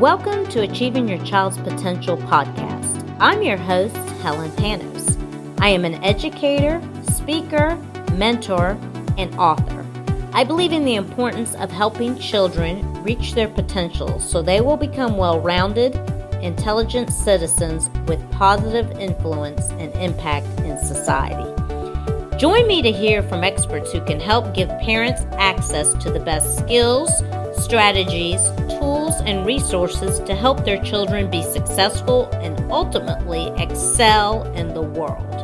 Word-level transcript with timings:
Welcome 0.00 0.46
to 0.46 0.62
Achieving 0.62 1.08
Your 1.08 1.22
Child's 1.26 1.58
Potential 1.58 2.16
podcast. 2.16 3.14
I'm 3.20 3.42
your 3.42 3.58
host, 3.58 3.94
Helen 4.22 4.50
Panos. 4.52 5.14
I 5.60 5.68
am 5.68 5.84
an 5.84 6.02
educator, 6.02 6.80
speaker, 7.02 7.76
mentor, 8.14 8.78
and 9.18 9.34
author. 9.34 9.84
I 10.32 10.42
believe 10.42 10.72
in 10.72 10.86
the 10.86 10.94
importance 10.94 11.54
of 11.56 11.70
helping 11.70 12.18
children 12.18 12.80
reach 13.02 13.34
their 13.34 13.48
potential 13.48 14.18
so 14.20 14.40
they 14.40 14.62
will 14.62 14.78
become 14.78 15.18
well 15.18 15.38
rounded, 15.38 15.94
intelligent 16.40 17.10
citizens 17.12 17.90
with 18.06 18.26
positive 18.30 18.90
influence 18.92 19.68
and 19.72 19.92
impact 19.96 20.46
in 20.60 20.78
society. 20.78 21.44
Join 22.38 22.66
me 22.66 22.80
to 22.80 22.90
hear 22.90 23.22
from 23.22 23.44
experts 23.44 23.92
who 23.92 24.02
can 24.06 24.18
help 24.18 24.54
give 24.54 24.70
parents 24.78 25.26
access 25.32 25.92
to 26.02 26.10
the 26.10 26.20
best 26.20 26.56
skills, 26.56 27.10
strategies, 27.70 28.50
tools, 28.80 29.20
and 29.26 29.46
resources 29.46 30.18
to 30.18 30.34
help 30.34 30.64
their 30.64 30.82
children 30.82 31.30
be 31.30 31.40
successful 31.40 32.28
and 32.42 32.58
ultimately 32.72 33.46
excel 33.62 34.42
in 34.54 34.74
the 34.74 34.82
world. 34.82 35.36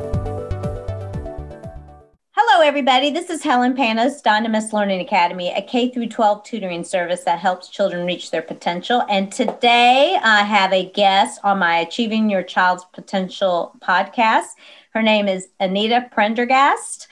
Hello, 2.33 2.67
everybody. 2.67 3.11
This 3.13 3.31
is 3.31 3.45
Helen 3.45 3.77
Panos, 3.77 4.23
Dynamis 4.25 4.73
Learning 4.73 4.99
Academy, 4.99 5.53
a 5.55 5.63
K 5.63 5.89
through 5.89 6.09
12 6.09 6.43
tutoring 6.43 6.83
service 6.83 7.23
that 7.23 7.39
helps 7.39 7.69
children 7.69 8.05
reach 8.05 8.33
their 8.33 8.43
potential. 8.43 9.05
And 9.09 9.31
today 9.31 10.19
I 10.21 10.43
have 10.43 10.73
a 10.73 10.91
guest 10.91 11.39
on 11.45 11.61
my 11.61 11.77
Achieving 11.77 12.29
Your 12.29 12.43
Child's 12.43 12.87
Potential 12.87 13.73
podcast. 13.81 14.49
Her 14.91 15.03
name 15.03 15.29
is 15.29 15.47
Anita 15.61 16.09
Prendergast. 16.11 17.07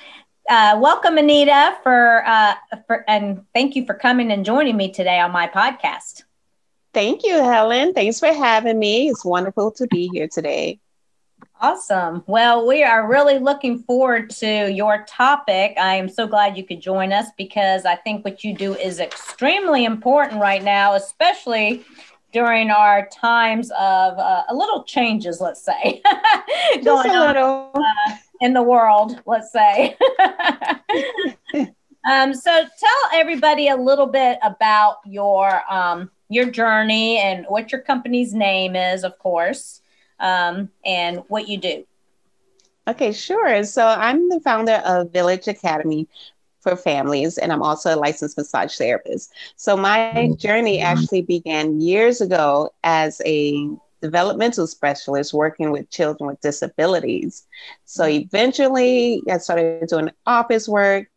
Uh, 0.48 0.78
welcome, 0.78 1.16
Anita, 1.16 1.76
for, 1.82 2.22
uh, 2.26 2.54
for 2.86 3.04
and 3.08 3.42
thank 3.54 3.74
you 3.74 3.86
for 3.86 3.94
coming 3.94 4.30
and 4.30 4.44
joining 4.44 4.76
me 4.76 4.92
today 4.92 5.18
on 5.18 5.30
my 5.30 5.48
podcast. 5.48 6.24
Thank 6.92 7.24
you, 7.24 7.42
Helen. 7.42 7.94
Thanks 7.94 8.20
for 8.20 8.32
having 8.32 8.78
me. 8.78 9.08
It's 9.08 9.24
wonderful 9.24 9.70
to 9.72 9.86
be 9.86 10.08
here 10.12 10.28
today. 10.28 10.80
Awesome. 11.60 12.22
Well, 12.26 12.66
we 12.66 12.82
are 12.82 13.08
really 13.08 13.38
looking 13.38 13.78
forward 13.84 14.28
to 14.30 14.70
your 14.70 15.04
topic. 15.08 15.74
I 15.80 15.94
am 15.94 16.10
so 16.10 16.26
glad 16.26 16.58
you 16.58 16.64
could 16.64 16.80
join 16.80 17.10
us 17.12 17.28
because 17.38 17.86
I 17.86 17.96
think 17.96 18.22
what 18.22 18.44
you 18.44 18.54
do 18.54 18.74
is 18.74 19.00
extremely 19.00 19.86
important 19.86 20.42
right 20.42 20.62
now, 20.62 20.94
especially 20.94 21.84
during 22.32 22.70
our 22.70 23.08
times 23.08 23.70
of 23.70 24.18
uh, 24.18 24.42
a 24.48 24.54
little 24.54 24.84
changes, 24.84 25.40
let's 25.40 25.64
say, 25.64 26.02
going 26.84 27.10
on 27.10 27.36
uh, 27.36 28.16
in 28.44 28.52
the 28.52 28.62
world, 28.62 29.18
let's 29.24 29.50
say. 29.50 29.96
um, 32.08 32.34
so 32.34 32.50
tell 32.52 33.10
everybody 33.14 33.68
a 33.68 33.76
little 33.76 34.06
bit 34.06 34.38
about 34.42 34.98
your 35.06 35.62
um, 35.72 36.10
your 36.28 36.50
journey 36.50 37.16
and 37.18 37.46
what 37.48 37.72
your 37.72 37.80
company's 37.80 38.34
name 38.34 38.76
is, 38.76 39.02
of 39.02 39.18
course, 39.18 39.80
um, 40.20 40.68
and 40.84 41.22
what 41.28 41.48
you 41.48 41.56
do. 41.56 41.86
Okay, 42.86 43.12
sure. 43.12 43.64
So 43.64 43.86
I'm 43.86 44.28
the 44.28 44.40
founder 44.40 44.82
of 44.84 45.10
Village 45.10 45.48
Academy 45.48 46.06
for 46.60 46.76
families, 46.76 47.38
and 47.38 47.50
I'm 47.50 47.62
also 47.62 47.94
a 47.94 47.96
licensed 47.96 48.36
massage 48.36 48.76
therapist. 48.76 49.32
So 49.56 49.74
my 49.74 50.12
mm-hmm. 50.14 50.34
journey 50.34 50.80
actually 50.80 51.22
began 51.22 51.80
years 51.80 52.20
ago 52.20 52.74
as 52.82 53.22
a 53.24 53.70
developmental 54.04 54.66
specialist 54.66 55.32
working 55.32 55.70
with 55.70 55.88
children 55.88 56.28
with 56.28 56.40
disabilities. 56.40 57.46
So 57.86 58.04
eventually 58.04 59.22
I 59.30 59.38
started 59.38 59.88
doing 59.88 60.10
office 60.26 60.68
work 60.68 61.08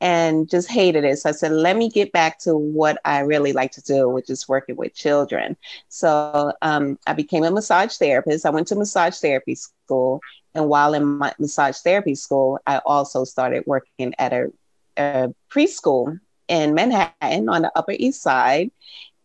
and 0.00 0.48
just 0.48 0.70
hated 0.70 1.04
it. 1.04 1.18
So 1.18 1.30
I 1.30 1.32
said, 1.32 1.52
let 1.52 1.76
me 1.76 1.90
get 1.90 2.12
back 2.12 2.38
to 2.40 2.56
what 2.56 2.98
I 3.04 3.20
really 3.32 3.52
like 3.52 3.72
to 3.72 3.82
do, 3.82 4.08
which 4.08 4.30
is 4.30 4.48
working 4.48 4.76
with 4.76 4.94
children. 4.94 5.56
So 5.88 6.52
um, 6.62 6.98
I 7.06 7.14
became 7.14 7.44
a 7.44 7.50
massage 7.50 7.96
therapist. 7.96 8.46
I 8.46 8.50
went 8.50 8.68
to 8.68 8.76
massage 8.76 9.18
therapy 9.18 9.56
school. 9.56 10.20
And 10.54 10.68
while 10.68 10.94
in 10.94 11.04
my 11.04 11.34
massage 11.38 11.78
therapy 11.78 12.14
school, 12.14 12.60
I 12.66 12.80
also 12.86 13.24
started 13.24 13.64
working 13.66 14.14
at 14.18 14.32
a 14.32 14.52
a 14.96 15.34
preschool 15.50 16.20
in 16.48 16.74
Manhattan 16.74 17.48
on 17.48 17.62
the 17.62 17.72
Upper 17.76 17.94
East 17.98 18.22
Side. 18.22 18.70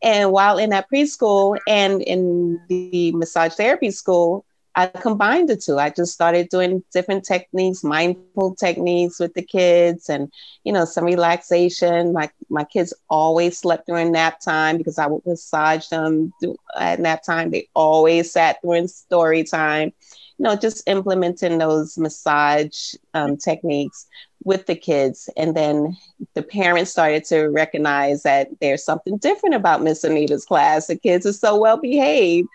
And 0.06 0.32
while 0.32 0.60
in 0.60 0.70
that 0.72 0.88
preschool 0.94 1.58
and 1.68 2.02
in 2.04 2.62
the 2.70 3.12
massage 3.14 3.56
therapy 3.56 3.92
school, 3.92 4.46
I 4.78 4.88
combined 4.88 5.50
the 5.50 5.58
two. 5.58 5.80
I 5.80 5.90
just 5.90 6.14
started 6.14 6.50
doing 6.50 6.84
different 6.94 7.26
techniques, 7.26 7.84
mindful 7.84 8.56
techniques 8.56 9.20
with 9.20 9.34
the 9.34 9.42
kids 9.42 10.10
and, 10.10 10.32
you 10.64 10.74
know, 10.74 10.86
some 10.86 11.06
relaxation. 11.06 12.14
My, 12.14 12.30
my 12.50 12.66
kids 12.66 12.94
always 13.10 13.58
slept 13.58 13.88
during 13.88 14.12
nap 14.12 14.40
time 14.42 14.78
because 14.78 15.00
I 15.00 15.08
would 15.08 15.26
massage 15.26 15.88
them 15.88 16.34
at 16.78 17.00
nap 17.00 17.24
time. 17.24 17.52
They 17.52 17.68
always 17.74 18.32
sat 18.32 18.58
during 18.64 18.88
story 18.88 19.44
time. 19.44 19.94
You 20.38 20.44
know, 20.44 20.56
just 20.56 20.88
implementing 20.88 21.58
those 21.58 21.98
massage 21.98 22.94
um, 23.14 23.38
techniques 23.38 24.08
with 24.44 24.66
the 24.66 24.76
kids. 24.76 25.30
And 25.38 25.56
then 25.56 25.98
the 26.34 26.44
parents 26.44 26.92
started 26.92 27.26
to 27.26 27.48
recognize 27.48 28.24
that 28.24 28.50
there's 28.62 28.84
something 28.84 29.18
different 29.18 29.56
about 29.56 29.82
Miss 29.82 30.04
Anita's 30.04 30.46
class. 30.46 30.88
The 30.88 30.98
kids 30.98 31.26
are 31.26 31.34
so 31.34 31.60
well 31.60 31.78
behaved. 31.78 32.48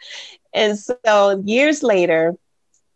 And 0.55 0.79
so 0.79 1.43
years 1.45 1.83
later, 1.83 2.37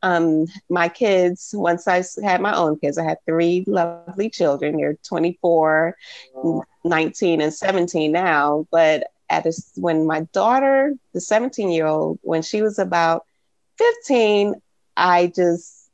um, 0.03 0.47
my 0.69 0.89
kids, 0.91 1.55
once 1.56 1.89
I 1.89 2.05
had 2.23 2.43
my 2.43 2.55
own 2.55 2.78
kids, 2.78 2.99
I 2.99 3.05
had 3.05 3.19
three 3.25 3.65
lovely 3.67 4.28
children. 4.28 4.77
They're 4.77 4.99
24, 5.03 5.97
19, 6.84 7.41
and 7.41 7.55
17 7.55 8.12
now. 8.12 8.67
But 8.71 9.05
at 9.31 9.47
a, 9.47 9.53
when 9.77 10.06
my 10.06 10.21
daughter, 10.33 10.94
the 11.15 11.21
17 11.23 11.71
year 11.71 11.87
old, 11.87 12.19
when 12.23 12.43
she 12.43 12.61
was 12.61 12.78
about 12.78 13.25
15, 13.78 14.55
I 14.97 15.32
just 15.34 15.91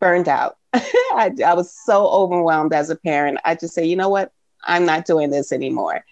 burned 0.00 0.28
out. 0.28 0.56
I, 0.74 1.32
I 1.44 1.54
was 1.54 1.74
so 1.84 2.06
overwhelmed 2.08 2.72
as 2.72 2.90
a 2.90 2.96
parent. 2.96 3.38
I 3.44 3.54
just 3.54 3.74
say, 3.74 3.84
you 3.86 3.96
know 3.96 4.08
what? 4.08 4.32
I'm 4.64 4.84
not 4.84 5.06
doing 5.06 5.30
this 5.30 5.52
anymore. 5.52 6.04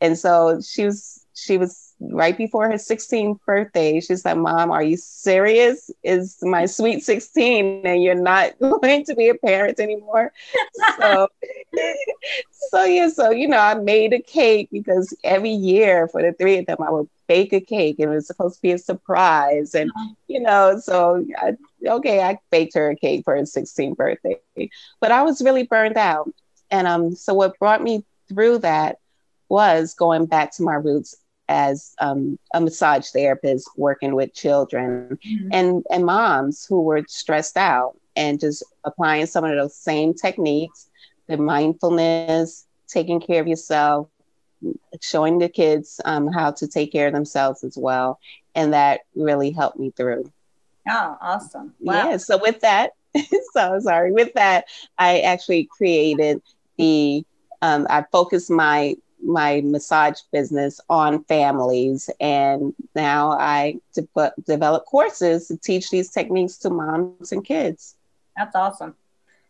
And 0.00 0.18
so 0.18 0.60
she 0.60 0.84
was, 0.84 1.26
she 1.38 1.56
was 1.56 1.94
right 2.00 2.36
before 2.36 2.68
her 2.68 2.74
16th 2.74 3.38
birthday. 3.44 4.00
She's 4.00 4.24
like, 4.24 4.36
Mom, 4.36 4.70
are 4.70 4.82
you 4.82 4.96
serious? 4.96 5.90
Is 6.02 6.38
my 6.42 6.66
sweet 6.66 7.04
16 7.04 7.82
and 7.84 8.02
you're 8.02 8.14
not 8.14 8.58
going 8.60 9.04
to 9.04 9.14
be 9.14 9.28
a 9.28 9.34
parent 9.34 9.78
anymore? 9.78 10.32
so, 10.98 11.28
so 12.70 12.84
yeah, 12.84 13.08
so 13.08 13.30
you 13.30 13.48
know, 13.48 13.58
I 13.58 13.74
made 13.74 14.12
a 14.12 14.20
cake 14.20 14.68
because 14.72 15.16
every 15.22 15.50
year 15.50 16.08
for 16.08 16.22
the 16.22 16.32
three 16.32 16.58
of 16.58 16.66
them, 16.66 16.78
I 16.80 16.90
would 16.90 17.08
bake 17.28 17.52
a 17.52 17.60
cake 17.60 17.96
and 17.98 18.10
it 18.10 18.14
was 18.14 18.26
supposed 18.26 18.56
to 18.56 18.62
be 18.62 18.72
a 18.72 18.78
surprise. 18.78 19.74
And 19.74 19.90
uh-huh. 19.90 20.14
you 20.26 20.40
know, 20.40 20.80
so 20.80 21.24
I, 21.38 21.56
okay, 21.86 22.20
I 22.22 22.38
baked 22.50 22.74
her 22.74 22.90
a 22.90 22.96
cake 22.96 23.24
for 23.24 23.36
her 23.36 23.42
16th 23.42 23.96
birthday. 23.96 24.40
But 25.00 25.12
I 25.12 25.22
was 25.22 25.42
really 25.42 25.64
burned 25.64 25.96
out. 25.96 26.30
And 26.70 26.86
um, 26.86 27.14
so 27.14 27.32
what 27.32 27.58
brought 27.58 27.82
me 27.82 28.04
through 28.28 28.58
that 28.58 28.98
was 29.48 29.94
going 29.94 30.26
back 30.26 30.52
to 30.52 30.62
my 30.62 30.74
roots 30.74 31.16
as 31.48 31.94
um, 32.00 32.38
a 32.54 32.60
massage 32.60 33.08
therapist 33.08 33.70
working 33.76 34.14
with 34.14 34.34
children 34.34 35.18
mm-hmm. 35.24 35.48
and, 35.52 35.84
and 35.90 36.04
moms 36.04 36.66
who 36.66 36.82
were 36.82 37.02
stressed 37.08 37.56
out 37.56 37.94
and 38.16 38.40
just 38.40 38.62
applying 38.84 39.26
some 39.26 39.44
of 39.44 39.54
those 39.54 39.74
same 39.74 40.12
techniques 40.12 40.88
the 41.28 41.36
mindfulness 41.36 42.66
taking 42.86 43.20
care 43.20 43.40
of 43.40 43.46
yourself 43.46 44.08
showing 45.00 45.38
the 45.38 45.48
kids 45.48 46.00
um, 46.04 46.26
how 46.26 46.50
to 46.50 46.66
take 46.66 46.90
care 46.90 47.06
of 47.06 47.12
themselves 47.12 47.62
as 47.62 47.76
well 47.78 48.18
and 48.54 48.72
that 48.72 49.00
really 49.14 49.50
helped 49.50 49.78
me 49.78 49.90
through 49.90 50.30
oh 50.88 51.16
awesome 51.20 51.72
wow. 51.80 52.10
yeah 52.10 52.16
so 52.16 52.38
with 52.38 52.60
that 52.60 52.92
so 53.52 53.78
sorry 53.80 54.12
with 54.12 54.32
that 54.34 54.66
i 54.98 55.20
actually 55.20 55.68
created 55.76 56.42
the 56.76 57.24
um, 57.62 57.86
i 57.88 58.04
focused 58.10 58.50
my 58.50 58.94
my 59.22 59.60
massage 59.64 60.20
business 60.32 60.80
on 60.88 61.24
families. 61.24 62.10
And 62.20 62.74
now 62.94 63.32
I 63.32 63.80
de- 63.94 64.32
develop 64.46 64.86
courses 64.86 65.48
to 65.48 65.56
teach 65.56 65.90
these 65.90 66.10
techniques 66.10 66.56
to 66.58 66.70
moms 66.70 67.32
and 67.32 67.44
kids. 67.44 67.96
That's 68.36 68.54
awesome. 68.54 68.94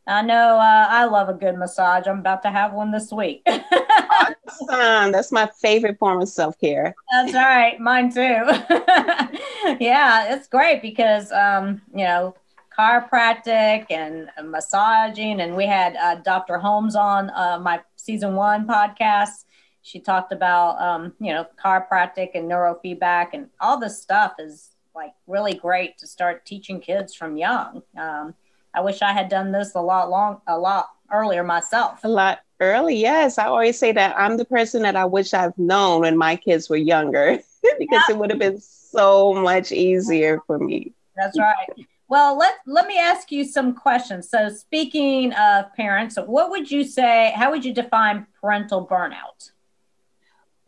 I 0.06 0.22
know 0.22 0.58
uh, 0.58 0.86
I 0.88 1.04
love 1.04 1.28
a 1.28 1.34
good 1.34 1.56
massage. 1.56 2.06
I'm 2.06 2.20
about 2.20 2.42
to 2.42 2.50
have 2.50 2.72
one 2.72 2.90
this 2.90 3.12
week. 3.12 3.42
awesome. 3.46 5.12
That's 5.12 5.30
my 5.30 5.50
favorite 5.60 5.98
form 5.98 6.22
of 6.22 6.28
self 6.30 6.58
care. 6.58 6.94
That's 7.12 7.34
right. 7.34 7.78
Mine 7.78 8.10
too. 8.10 8.20
yeah, 9.80 10.34
it's 10.34 10.48
great 10.48 10.80
because, 10.80 11.30
um, 11.30 11.82
you 11.94 12.04
know, 12.04 12.34
chiropractic 12.78 13.86
and 13.90 14.30
massaging. 14.44 15.42
And 15.42 15.54
we 15.54 15.66
had 15.66 15.94
uh, 15.96 16.14
Dr. 16.16 16.56
Holmes 16.56 16.96
on 16.96 17.28
uh, 17.30 17.58
my 17.60 17.80
season 17.96 18.34
one 18.34 18.66
podcast 18.66 19.44
she 19.88 20.00
talked 20.00 20.32
about 20.32 20.80
um, 20.80 21.12
you 21.20 21.32
know 21.32 21.46
chiropractic 21.62 22.30
and 22.34 22.50
neurofeedback 22.50 23.28
and 23.32 23.48
all 23.60 23.78
this 23.78 24.00
stuff 24.00 24.34
is 24.38 24.70
like 24.94 25.12
really 25.26 25.54
great 25.54 25.96
to 25.98 26.06
start 26.06 26.44
teaching 26.44 26.80
kids 26.80 27.14
from 27.14 27.36
young 27.36 27.82
um, 27.96 28.34
i 28.74 28.80
wish 28.80 29.02
i 29.02 29.12
had 29.12 29.28
done 29.28 29.52
this 29.52 29.74
a 29.74 29.80
lot 29.80 30.10
long 30.10 30.40
a 30.46 30.58
lot 30.58 30.88
earlier 31.12 31.42
myself 31.42 32.00
a 32.04 32.08
lot 32.08 32.40
early 32.60 32.96
yes 32.96 33.38
i 33.38 33.46
always 33.46 33.78
say 33.78 33.92
that 33.92 34.14
i'm 34.18 34.36
the 34.36 34.44
person 34.44 34.82
that 34.82 34.96
i 34.96 35.04
wish 35.04 35.32
i've 35.32 35.56
known 35.56 36.00
when 36.00 36.16
my 36.16 36.34
kids 36.36 36.68
were 36.68 36.76
younger 36.76 37.38
because 37.78 38.02
yeah. 38.08 38.14
it 38.14 38.18
would 38.18 38.30
have 38.30 38.38
been 38.38 38.60
so 38.90 39.34
much 39.34 39.72
easier 39.72 40.40
for 40.46 40.58
me. 40.58 40.92
That's 41.16 41.38
right. 41.38 41.86
Well, 42.08 42.38
let 42.38 42.54
let 42.66 42.86
me 42.86 42.98
ask 42.98 43.30
you 43.30 43.44
some 43.44 43.74
questions. 43.74 44.30
So, 44.30 44.48
speaking 44.48 45.32
of 45.34 45.72
parents, 45.74 46.16
what 46.16 46.50
would 46.50 46.70
you 46.70 46.84
say? 46.84 47.32
How 47.36 47.50
would 47.50 47.64
you 47.64 47.74
define 47.74 48.26
parental 48.40 48.86
burnout? 48.86 49.50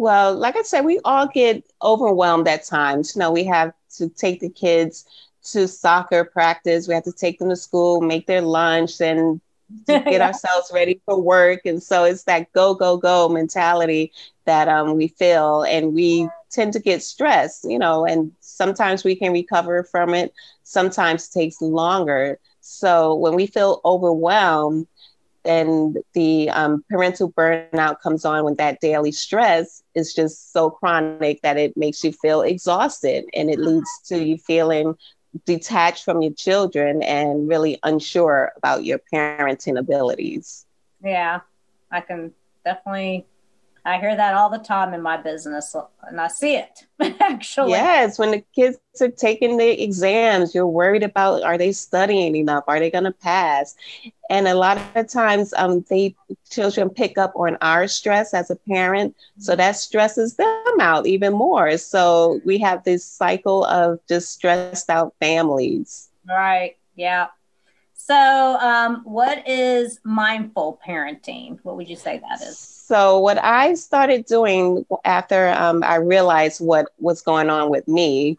Well, 0.00 0.34
like 0.34 0.56
I 0.56 0.62
said, 0.62 0.86
we 0.86 0.98
all 1.04 1.26
get 1.26 1.62
overwhelmed 1.82 2.48
at 2.48 2.64
times. 2.64 3.14
You 3.14 3.20
know, 3.20 3.30
we 3.32 3.44
have 3.44 3.74
to 3.98 4.08
take 4.08 4.40
the 4.40 4.48
kids 4.48 5.04
to 5.52 5.68
soccer 5.68 6.24
practice. 6.24 6.88
We 6.88 6.94
have 6.94 7.04
to 7.04 7.12
take 7.12 7.38
them 7.38 7.50
to 7.50 7.56
school, 7.56 8.00
make 8.00 8.26
their 8.26 8.40
lunch, 8.40 9.00
and 9.02 9.40
get 9.86 10.06
yeah. 10.06 10.22
ourselves 10.22 10.70
ready 10.74 11.00
for 11.04 11.20
work. 11.20 11.66
And 11.66 11.82
so 11.82 12.04
it's 12.04 12.24
that 12.24 12.50
go, 12.54 12.74
go, 12.74 12.96
go 12.96 13.28
mentality 13.28 14.12
that 14.46 14.68
um, 14.68 14.96
we 14.96 15.08
feel. 15.08 15.64
And 15.64 15.94
we 15.94 16.30
tend 16.50 16.72
to 16.72 16.80
get 16.80 17.02
stressed, 17.02 17.64
you 17.68 17.78
know, 17.78 18.06
and 18.06 18.32
sometimes 18.40 19.04
we 19.04 19.14
can 19.16 19.32
recover 19.32 19.84
from 19.84 20.14
it, 20.14 20.32
sometimes 20.62 21.28
it 21.28 21.38
takes 21.38 21.60
longer. 21.60 22.38
So 22.62 23.14
when 23.16 23.34
we 23.34 23.46
feel 23.46 23.82
overwhelmed, 23.84 24.86
and 25.44 25.98
the 26.14 26.50
um, 26.50 26.84
parental 26.90 27.32
burnout 27.32 28.00
comes 28.00 28.24
on 28.24 28.44
when 28.44 28.56
that 28.56 28.80
daily 28.80 29.12
stress 29.12 29.82
is 29.94 30.12
just 30.14 30.52
so 30.52 30.70
chronic 30.70 31.40
that 31.42 31.56
it 31.56 31.76
makes 31.76 32.04
you 32.04 32.12
feel 32.12 32.42
exhausted 32.42 33.24
and 33.34 33.50
it 33.50 33.58
leads 33.58 33.88
to 34.06 34.22
you 34.22 34.36
feeling 34.38 34.94
detached 35.46 36.04
from 36.04 36.22
your 36.22 36.32
children 36.32 37.02
and 37.02 37.48
really 37.48 37.78
unsure 37.82 38.52
about 38.56 38.84
your 38.84 39.00
parenting 39.12 39.78
abilities. 39.78 40.66
Yeah, 41.02 41.40
I 41.90 42.00
can 42.00 42.32
definitely 42.64 43.26
I 43.84 43.98
hear 43.98 44.14
that 44.14 44.34
all 44.34 44.50
the 44.50 44.58
time 44.58 44.94
in 44.94 45.02
my 45.02 45.16
business, 45.16 45.74
and 46.02 46.20
I 46.20 46.28
see 46.28 46.56
it 46.56 46.86
actually. 47.20 47.70
Yes, 47.70 48.18
when 48.18 48.30
the 48.30 48.44
kids 48.54 48.78
are 49.00 49.08
taking 49.08 49.56
the 49.56 49.82
exams, 49.82 50.54
you're 50.54 50.66
worried 50.66 51.02
about 51.02 51.42
are 51.42 51.56
they 51.56 51.72
studying 51.72 52.36
enough? 52.36 52.64
Are 52.68 52.78
they 52.78 52.90
going 52.90 53.04
to 53.04 53.12
pass? 53.12 53.74
And 54.28 54.46
a 54.46 54.54
lot 54.54 54.78
of 54.94 55.08
times, 55.08 55.52
um, 55.56 55.84
they 55.88 56.14
children 56.50 56.90
pick 56.90 57.18
up 57.18 57.32
on 57.34 57.56
our 57.62 57.88
stress 57.88 58.34
as 58.34 58.50
a 58.50 58.56
parent, 58.56 59.16
so 59.38 59.56
that 59.56 59.76
stresses 59.76 60.36
them 60.36 60.80
out 60.80 61.06
even 61.06 61.32
more. 61.32 61.76
So 61.78 62.40
we 62.44 62.58
have 62.58 62.84
this 62.84 63.04
cycle 63.04 63.64
of 63.64 63.98
just 64.08 64.32
stressed 64.32 64.90
out 64.90 65.14
families. 65.20 66.10
Right. 66.28 66.76
Yeah. 66.96 67.28
So, 68.06 68.58
um, 68.60 69.02
what 69.04 69.46
is 69.46 70.00
mindful 70.04 70.80
parenting? 70.86 71.58
What 71.62 71.76
would 71.76 71.88
you 71.88 71.96
say 71.96 72.18
that 72.18 72.40
is? 72.40 72.58
So, 72.58 73.18
what 73.18 73.38
I 73.42 73.74
started 73.74 74.24
doing 74.24 74.84
after 75.04 75.50
um, 75.50 75.82
I 75.84 75.96
realized 75.96 76.60
what 76.60 76.86
was 76.98 77.20
going 77.20 77.50
on 77.50 77.70
with 77.70 77.86
me, 77.86 78.38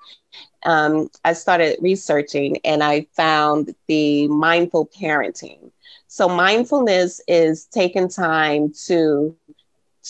um, 0.65 1.09
I 1.23 1.33
started 1.33 1.77
researching 1.79 2.57
and 2.65 2.83
I 2.83 3.07
found 3.15 3.73
the 3.87 4.27
mindful 4.27 4.87
parenting. 4.87 5.71
So, 6.07 6.27
mindfulness 6.27 7.21
is 7.27 7.65
taking 7.65 8.09
time 8.09 8.73
to 8.87 9.35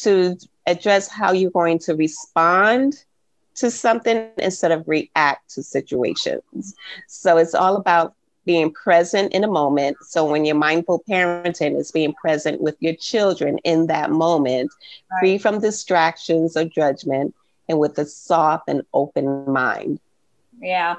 to 0.03 0.37
address 0.65 1.09
how 1.09 1.33
you're 1.33 1.51
going 1.51 1.79
to 1.79 1.93
respond 1.95 3.03
to 3.55 3.69
something 3.69 4.31
instead 4.37 4.71
of 4.71 4.87
react 4.87 5.51
to 5.55 5.61
situations. 5.61 6.73
So, 7.07 7.37
it's 7.37 7.53
all 7.53 7.75
about 7.75 8.15
being 8.45 8.71
present 8.71 9.33
in 9.33 9.43
a 9.43 9.47
moment. 9.47 9.97
So 10.01 10.25
when 10.29 10.45
you're 10.45 10.55
mindful 10.55 11.03
parenting, 11.07 11.79
is 11.79 11.91
being 11.91 12.13
present 12.13 12.61
with 12.61 12.75
your 12.79 12.95
children 12.95 13.59
in 13.59 13.87
that 13.87 14.11
moment, 14.11 14.71
right. 15.11 15.19
free 15.19 15.37
from 15.37 15.59
distractions 15.59 16.57
or 16.57 16.65
judgment, 16.65 17.35
and 17.69 17.79
with 17.79 17.97
a 17.97 18.05
soft 18.05 18.67
and 18.67 18.81
open 18.93 19.51
mind. 19.51 19.99
Yeah. 20.59 20.95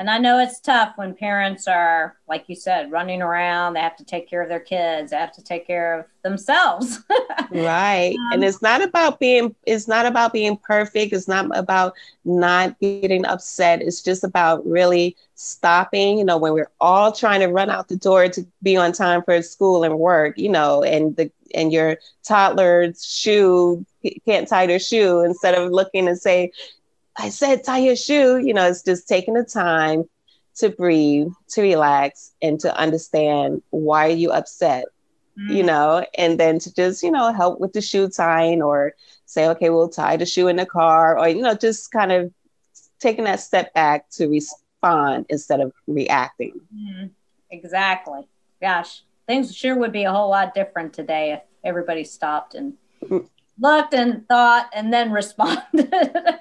And 0.00 0.08
I 0.08 0.16
know 0.16 0.38
it's 0.38 0.60
tough 0.60 0.94
when 0.96 1.14
parents 1.14 1.68
are, 1.68 2.16
like 2.26 2.44
you 2.48 2.56
said, 2.56 2.90
running 2.90 3.20
around. 3.20 3.74
They 3.74 3.80
have 3.80 3.98
to 3.98 4.04
take 4.04 4.30
care 4.30 4.40
of 4.40 4.48
their 4.48 4.58
kids. 4.58 5.10
They 5.10 5.18
have 5.18 5.34
to 5.34 5.44
take 5.44 5.66
care 5.66 6.00
of 6.00 6.06
themselves. 6.22 7.00
right. 7.50 8.16
Um, 8.18 8.32
and 8.32 8.42
it's 8.44 8.62
not 8.62 8.80
about 8.82 9.20
being. 9.20 9.54
It's 9.66 9.86
not 9.86 10.06
about 10.06 10.32
being 10.32 10.56
perfect. 10.56 11.12
It's 11.12 11.28
not 11.28 11.54
about 11.54 11.92
not 12.24 12.80
getting 12.80 13.26
upset. 13.26 13.82
It's 13.82 14.00
just 14.00 14.24
about 14.24 14.66
really 14.66 15.18
stopping. 15.34 16.16
You 16.16 16.24
know, 16.24 16.38
when 16.38 16.54
we're 16.54 16.70
all 16.80 17.12
trying 17.12 17.40
to 17.40 17.48
run 17.48 17.68
out 17.68 17.88
the 17.88 17.96
door 17.96 18.26
to 18.30 18.46
be 18.62 18.78
on 18.78 18.92
time 18.92 19.22
for 19.22 19.42
school 19.42 19.84
and 19.84 19.98
work. 19.98 20.38
You 20.38 20.48
know, 20.48 20.82
and 20.82 21.14
the 21.14 21.30
and 21.54 21.74
your 21.74 21.98
toddler's 22.22 23.04
shoe 23.04 23.84
can't 24.24 24.48
tie 24.48 24.66
their 24.66 24.78
shoe 24.78 25.20
instead 25.20 25.54
of 25.54 25.72
looking 25.72 26.08
and 26.08 26.18
say 26.18 26.52
I 27.16 27.28
said, 27.28 27.64
tie 27.64 27.78
your 27.78 27.96
shoe. 27.96 28.38
You 28.38 28.54
know, 28.54 28.66
it's 28.66 28.82
just 28.82 29.08
taking 29.08 29.34
the 29.34 29.44
time 29.44 30.04
to 30.56 30.68
breathe, 30.68 31.28
to 31.50 31.62
relax, 31.62 32.32
and 32.42 32.58
to 32.60 32.76
understand 32.76 33.62
why 33.70 34.06
are 34.06 34.14
you 34.14 34.30
upset, 34.30 34.86
mm. 35.38 35.54
you 35.54 35.62
know, 35.62 36.04
and 36.16 36.38
then 36.38 36.58
to 36.60 36.74
just, 36.74 37.02
you 37.02 37.10
know, 37.10 37.32
help 37.32 37.60
with 37.60 37.72
the 37.72 37.80
shoe 37.80 38.08
tying 38.08 38.62
or 38.62 38.94
say, 39.26 39.48
okay, 39.48 39.70
we'll 39.70 39.88
tie 39.88 40.16
the 40.16 40.26
shoe 40.26 40.48
in 40.48 40.56
the 40.56 40.66
car 40.66 41.18
or, 41.18 41.28
you 41.28 41.42
know, 41.42 41.54
just 41.54 41.90
kind 41.92 42.12
of 42.12 42.32
taking 42.98 43.24
that 43.24 43.40
step 43.40 43.72
back 43.74 44.08
to 44.10 44.28
respond 44.28 45.26
instead 45.28 45.60
of 45.60 45.72
reacting. 45.86 46.60
Mm. 46.74 47.10
Exactly. 47.50 48.28
Gosh, 48.60 49.02
things 49.26 49.54
sure 49.54 49.76
would 49.76 49.92
be 49.92 50.04
a 50.04 50.12
whole 50.12 50.30
lot 50.30 50.54
different 50.54 50.92
today 50.92 51.32
if 51.32 51.40
everybody 51.64 52.04
stopped 52.04 52.54
and 52.54 52.74
mm 53.02 53.26
looked 53.60 53.94
and 53.94 54.26
thought 54.28 54.70
and 54.74 54.92
then 54.92 55.12
responded. 55.20 55.92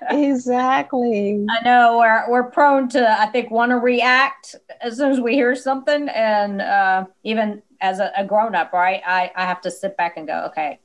exactly. 0.09 1.45
I 1.49 1.63
know 1.63 1.97
we're 1.99 2.29
we're 2.29 2.51
prone 2.51 2.89
to 2.89 3.19
I 3.19 3.27
think 3.27 3.51
want 3.51 3.71
to 3.71 3.77
react 3.77 4.55
as 4.81 4.97
soon 4.97 5.11
as 5.11 5.19
we 5.19 5.33
hear 5.33 5.55
something, 5.55 6.09
and 6.09 6.61
uh, 6.61 7.05
even 7.23 7.61
as 7.81 7.99
a, 7.99 8.11
a 8.17 8.25
grown 8.25 8.55
up, 8.55 8.73
right? 8.73 9.01
I 9.05 9.31
I 9.35 9.45
have 9.45 9.61
to 9.61 9.71
sit 9.71 9.97
back 9.97 10.17
and 10.17 10.27
go, 10.27 10.45
okay, 10.47 10.79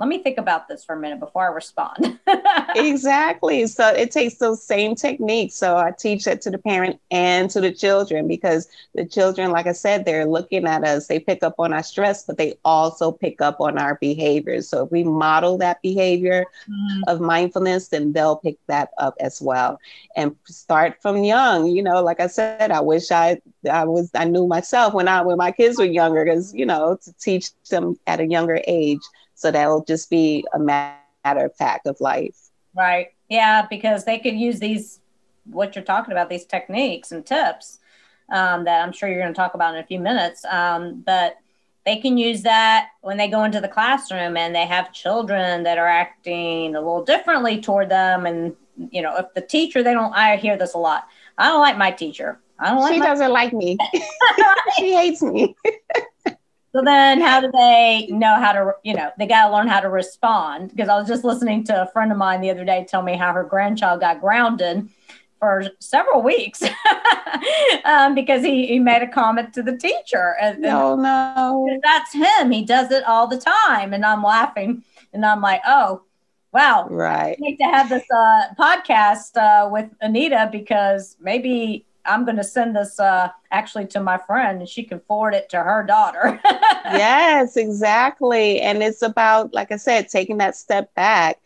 let 0.00 0.08
me 0.08 0.22
think 0.22 0.38
about 0.38 0.66
this 0.66 0.82
for 0.82 0.94
a 0.94 0.98
minute 0.98 1.20
before 1.20 1.42
I 1.42 1.52
respond. 1.52 2.18
exactly. 2.74 3.66
So 3.66 3.86
it 3.88 4.10
takes 4.10 4.36
those 4.36 4.62
same 4.62 4.94
techniques. 4.94 5.54
So 5.56 5.76
I 5.76 5.90
teach 5.90 6.24
that 6.24 6.40
to 6.40 6.50
the 6.50 6.56
parent 6.56 6.98
and 7.10 7.50
to 7.50 7.60
the 7.60 7.70
children 7.70 8.26
because 8.26 8.66
the 8.94 9.04
children, 9.04 9.50
like 9.50 9.66
I 9.66 9.72
said, 9.72 10.06
they're 10.06 10.24
looking 10.24 10.66
at 10.66 10.84
us, 10.84 11.06
they 11.06 11.20
pick 11.20 11.42
up 11.42 11.56
on 11.58 11.74
our 11.74 11.82
stress, 11.82 12.24
but 12.24 12.38
they 12.38 12.54
also 12.64 13.12
pick 13.12 13.42
up 13.42 13.60
on 13.60 13.76
our 13.76 13.96
behaviors. 13.96 14.70
So 14.70 14.84
if 14.86 14.90
we 14.90 15.04
model 15.04 15.58
that 15.58 15.82
behavior 15.82 16.46
mm-hmm. 16.66 17.02
of 17.06 17.20
mindfulness, 17.20 17.88
then 17.88 18.12
they'll 18.12 18.36
pick 18.36 18.56
that 18.68 18.92
up 18.96 19.16
as 19.20 19.42
well. 19.42 19.78
And 20.16 20.34
start 20.46 21.02
from 21.02 21.24
young. 21.24 21.66
You 21.66 21.82
know, 21.82 22.02
like 22.02 22.20
I 22.20 22.28
said, 22.28 22.70
I 22.70 22.80
wish 22.80 23.10
I 23.10 23.38
I 23.70 23.84
was 23.84 24.10
I 24.14 24.24
knew 24.24 24.46
myself 24.46 24.94
when 24.94 25.08
I 25.08 25.20
when 25.20 25.36
my 25.36 25.52
kids 25.52 25.78
were 25.78 25.84
younger, 25.84 26.24
because 26.24 26.54
you 26.54 26.64
know, 26.64 26.96
to 27.04 27.12
teach 27.18 27.50
them 27.68 27.98
at 28.06 28.20
a 28.20 28.26
younger 28.26 28.62
age 28.66 29.00
so 29.40 29.50
that'll 29.50 29.82
just 29.82 30.10
be 30.10 30.44
a 30.52 30.58
matter 30.58 31.46
of 31.46 31.56
fact 31.56 31.86
of 31.86 31.98
life. 31.98 32.36
Right. 32.76 33.08
Yeah, 33.30 33.66
because 33.70 34.04
they 34.04 34.18
could 34.18 34.34
use 34.34 34.60
these, 34.60 35.00
what 35.44 35.74
you're 35.74 35.84
talking 35.84 36.12
about, 36.12 36.28
these 36.28 36.44
techniques 36.44 37.10
and 37.10 37.24
tips 37.24 37.78
um, 38.30 38.64
that 38.64 38.82
I'm 38.84 38.92
sure 38.92 39.08
you're 39.08 39.22
going 39.22 39.32
to 39.32 39.36
talk 39.36 39.54
about 39.54 39.74
in 39.74 39.80
a 39.80 39.86
few 39.86 39.98
minutes. 39.98 40.44
Um, 40.44 41.00
but 41.06 41.38
they 41.86 41.96
can 41.96 42.18
use 42.18 42.42
that 42.42 42.88
when 43.00 43.16
they 43.16 43.28
go 43.28 43.44
into 43.44 43.62
the 43.62 43.68
classroom 43.68 44.36
and 44.36 44.54
they 44.54 44.66
have 44.66 44.92
children 44.92 45.62
that 45.62 45.78
are 45.78 45.88
acting 45.88 46.76
a 46.76 46.78
little 46.78 47.02
differently 47.02 47.62
toward 47.62 47.88
them. 47.88 48.26
And, 48.26 48.54
you 48.90 49.00
know, 49.00 49.16
if 49.16 49.32
the 49.32 49.40
teacher, 49.40 49.82
they 49.82 49.94
don't, 49.94 50.12
I 50.12 50.36
hear 50.36 50.58
this 50.58 50.74
a 50.74 50.78
lot. 50.78 51.08
I 51.38 51.48
don't 51.48 51.62
like 51.62 51.78
my 51.78 51.92
teacher. 51.92 52.38
I 52.58 52.72
don't 52.72 52.80
like 52.80 52.92
she 52.92 53.00
doesn't 53.00 53.32
like 53.32 53.54
me. 53.54 53.78
she 54.76 54.94
hates 54.94 55.22
me. 55.22 55.56
So 56.72 56.82
then 56.84 57.20
how 57.20 57.40
do 57.40 57.50
they 57.50 58.06
know 58.10 58.36
how 58.36 58.52
to, 58.52 58.72
you 58.84 58.94
know, 58.94 59.10
they 59.18 59.26
got 59.26 59.48
to 59.48 59.52
learn 59.52 59.66
how 59.66 59.80
to 59.80 59.88
respond? 59.88 60.70
Because 60.70 60.88
I 60.88 60.96
was 60.98 61.08
just 61.08 61.24
listening 61.24 61.64
to 61.64 61.82
a 61.82 61.86
friend 61.88 62.12
of 62.12 62.18
mine 62.18 62.40
the 62.40 62.50
other 62.50 62.64
day 62.64 62.86
tell 62.88 63.02
me 63.02 63.16
how 63.16 63.32
her 63.32 63.42
grandchild 63.42 64.00
got 64.00 64.20
grounded 64.20 64.88
for 65.40 65.64
several 65.80 66.22
weeks 66.22 66.62
um, 67.84 68.14
because 68.14 68.44
he, 68.44 68.66
he 68.66 68.78
made 68.78 69.02
a 69.02 69.08
comment 69.08 69.52
to 69.54 69.62
the 69.62 69.76
teacher. 69.76 70.36
And, 70.40 70.60
no, 70.60 70.94
no. 70.94 71.66
That's 71.82 72.12
him. 72.12 72.52
He 72.52 72.64
does 72.64 72.92
it 72.92 73.02
all 73.04 73.26
the 73.26 73.38
time. 73.68 73.92
And 73.92 74.04
I'm 74.04 74.22
laughing 74.22 74.84
and 75.12 75.26
I'm 75.26 75.40
like, 75.40 75.62
oh, 75.66 76.02
wow. 76.52 76.86
Right. 76.88 77.36
I 77.36 77.40
need 77.40 77.56
to 77.56 77.64
have 77.64 77.88
this 77.88 78.04
uh, 78.14 78.42
podcast 78.58 79.36
uh, 79.36 79.68
with 79.68 79.90
Anita 80.00 80.48
because 80.52 81.16
maybe 81.20 81.86
I'm 82.04 82.24
going 82.24 82.36
to 82.36 82.44
send 82.44 82.76
this 82.76 82.98
uh, 82.98 83.30
actually 83.50 83.86
to 83.88 84.00
my 84.00 84.18
friend 84.18 84.60
and 84.60 84.68
she 84.68 84.82
can 84.84 85.00
forward 85.00 85.34
it 85.34 85.48
to 85.50 85.62
her 85.62 85.84
daughter. 85.84 86.40
yes, 86.44 87.56
exactly. 87.56 88.60
And 88.60 88.82
it's 88.82 89.02
about, 89.02 89.52
like 89.52 89.70
I 89.72 89.76
said, 89.76 90.08
taking 90.08 90.38
that 90.38 90.56
step 90.56 90.94
back 90.94 91.38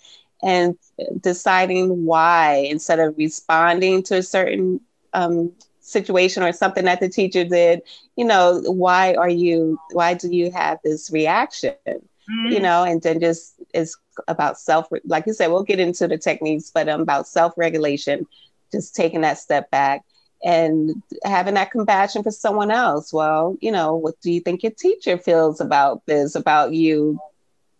and 0.42 0.76
deciding 1.20 2.04
why 2.04 2.66
instead 2.70 3.00
of 3.00 3.16
responding 3.16 4.02
to 4.04 4.18
a 4.18 4.22
certain 4.22 4.80
um, 5.12 5.52
situation 5.80 6.42
or 6.42 6.52
something 6.52 6.84
that 6.84 7.00
the 7.00 7.08
teacher 7.08 7.44
did, 7.44 7.82
you 8.16 8.24
know, 8.24 8.62
why 8.66 9.14
are 9.14 9.28
you, 9.28 9.78
why 9.92 10.14
do 10.14 10.28
you 10.32 10.50
have 10.50 10.78
this 10.84 11.10
reaction? 11.10 11.74
Mm-hmm. 11.86 12.52
You 12.52 12.60
know, 12.60 12.84
and 12.84 13.02
then 13.02 13.20
just 13.20 13.54
is 13.74 13.96
about 14.28 14.58
self, 14.58 14.88
like 15.04 15.26
you 15.26 15.34
said, 15.34 15.48
we'll 15.48 15.62
get 15.62 15.80
into 15.80 16.08
the 16.08 16.16
techniques, 16.16 16.70
but 16.72 16.88
um, 16.88 17.02
about 17.02 17.26
self 17.26 17.52
regulation, 17.56 18.26
just 18.72 18.94
taking 18.94 19.20
that 19.22 19.38
step 19.38 19.70
back 19.70 20.04
and 20.44 21.02
having 21.24 21.54
that 21.54 21.70
compassion 21.70 22.22
for 22.22 22.30
someone 22.30 22.70
else. 22.70 23.12
Well, 23.12 23.56
you 23.60 23.72
know, 23.72 23.96
what 23.96 24.20
do 24.20 24.30
you 24.30 24.40
think 24.40 24.62
your 24.62 24.72
teacher 24.72 25.16
feels 25.18 25.60
about 25.60 26.04
this, 26.06 26.34
about 26.34 26.74
you, 26.74 27.18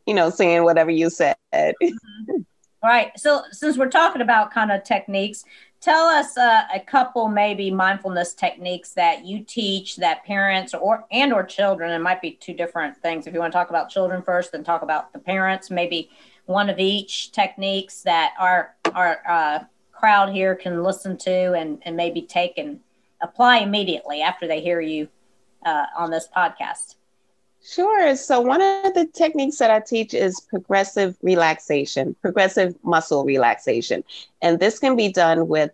you 0.06 0.14
know, 0.14 0.30
saying 0.30 0.64
whatever 0.64 0.90
you 0.90 1.11
said? 1.11 1.37
Mm-hmm. 1.54 2.37
Right. 2.83 3.18
So, 3.18 3.44
since 3.50 3.78
we're 3.78 3.88
talking 3.88 4.21
about 4.21 4.52
kind 4.52 4.71
of 4.71 4.85
techniques, 4.85 5.42
tell 5.85 6.06
us 6.06 6.37
uh, 6.37 6.64
a 6.75 6.80
couple 6.80 7.28
maybe 7.28 7.71
mindfulness 7.71 8.35
techniques 8.35 8.92
that 8.92 9.25
you 9.25 9.44
teach 9.44 9.97
that 9.97 10.25
parents 10.25 10.73
or 10.75 11.04
and 11.11 11.33
or 11.33 11.44
children 11.44 11.90
it 11.90 11.99
might 11.99 12.23
be 12.23 12.33
two 12.33 12.54
different 12.54 12.97
things 12.97 13.26
if 13.26 13.35
you 13.35 13.40
want 13.40 13.52
to 13.52 13.56
talk 13.59 13.68
about 13.68 13.90
children 13.90 14.23
first 14.23 14.52
then 14.52 14.64
talk 14.64 14.80
about 14.80 15.12
the 15.12 15.18
parents 15.18 15.71
maybe 15.71 16.09
one 16.47 16.71
of 16.71 16.78
each 16.78 17.33
techniques 17.33 18.00
that 18.00 18.33
our 18.38 18.75
our 18.94 19.21
uh, 19.28 19.59
crowd 19.99 20.33
here 20.33 20.55
can 20.55 20.83
listen 20.83 21.17
to 21.17 21.53
and 21.55 21.79
and 21.83 21.97
maybe 21.97 22.23
take 22.23 22.59
and 22.59 22.81
apply 23.23 23.59
immediately 23.59 24.21
after 24.21 24.47
they 24.47 24.61
hear 24.61 24.81
you 24.81 25.09
uh, 25.65 25.87
on 25.97 26.11
this 26.11 26.29
podcast 26.37 26.97
Sure. 27.67 28.15
So, 28.15 28.43
one 28.43 28.61
of 28.61 28.93
the 28.93 29.07
techniques 29.07 29.57
that 29.57 29.71
I 29.71 29.81
teach 29.81 30.13
is 30.13 30.39
progressive 30.39 31.17
relaxation, 31.23 32.15
progressive 32.21 32.75
muscle 32.85 33.25
relaxation. 33.25 34.05
And 34.43 34.61
this 34.61 34.79
can 34.79 34.97
be 34.97 35.11
done 35.11 35.49
with 35.49 35.71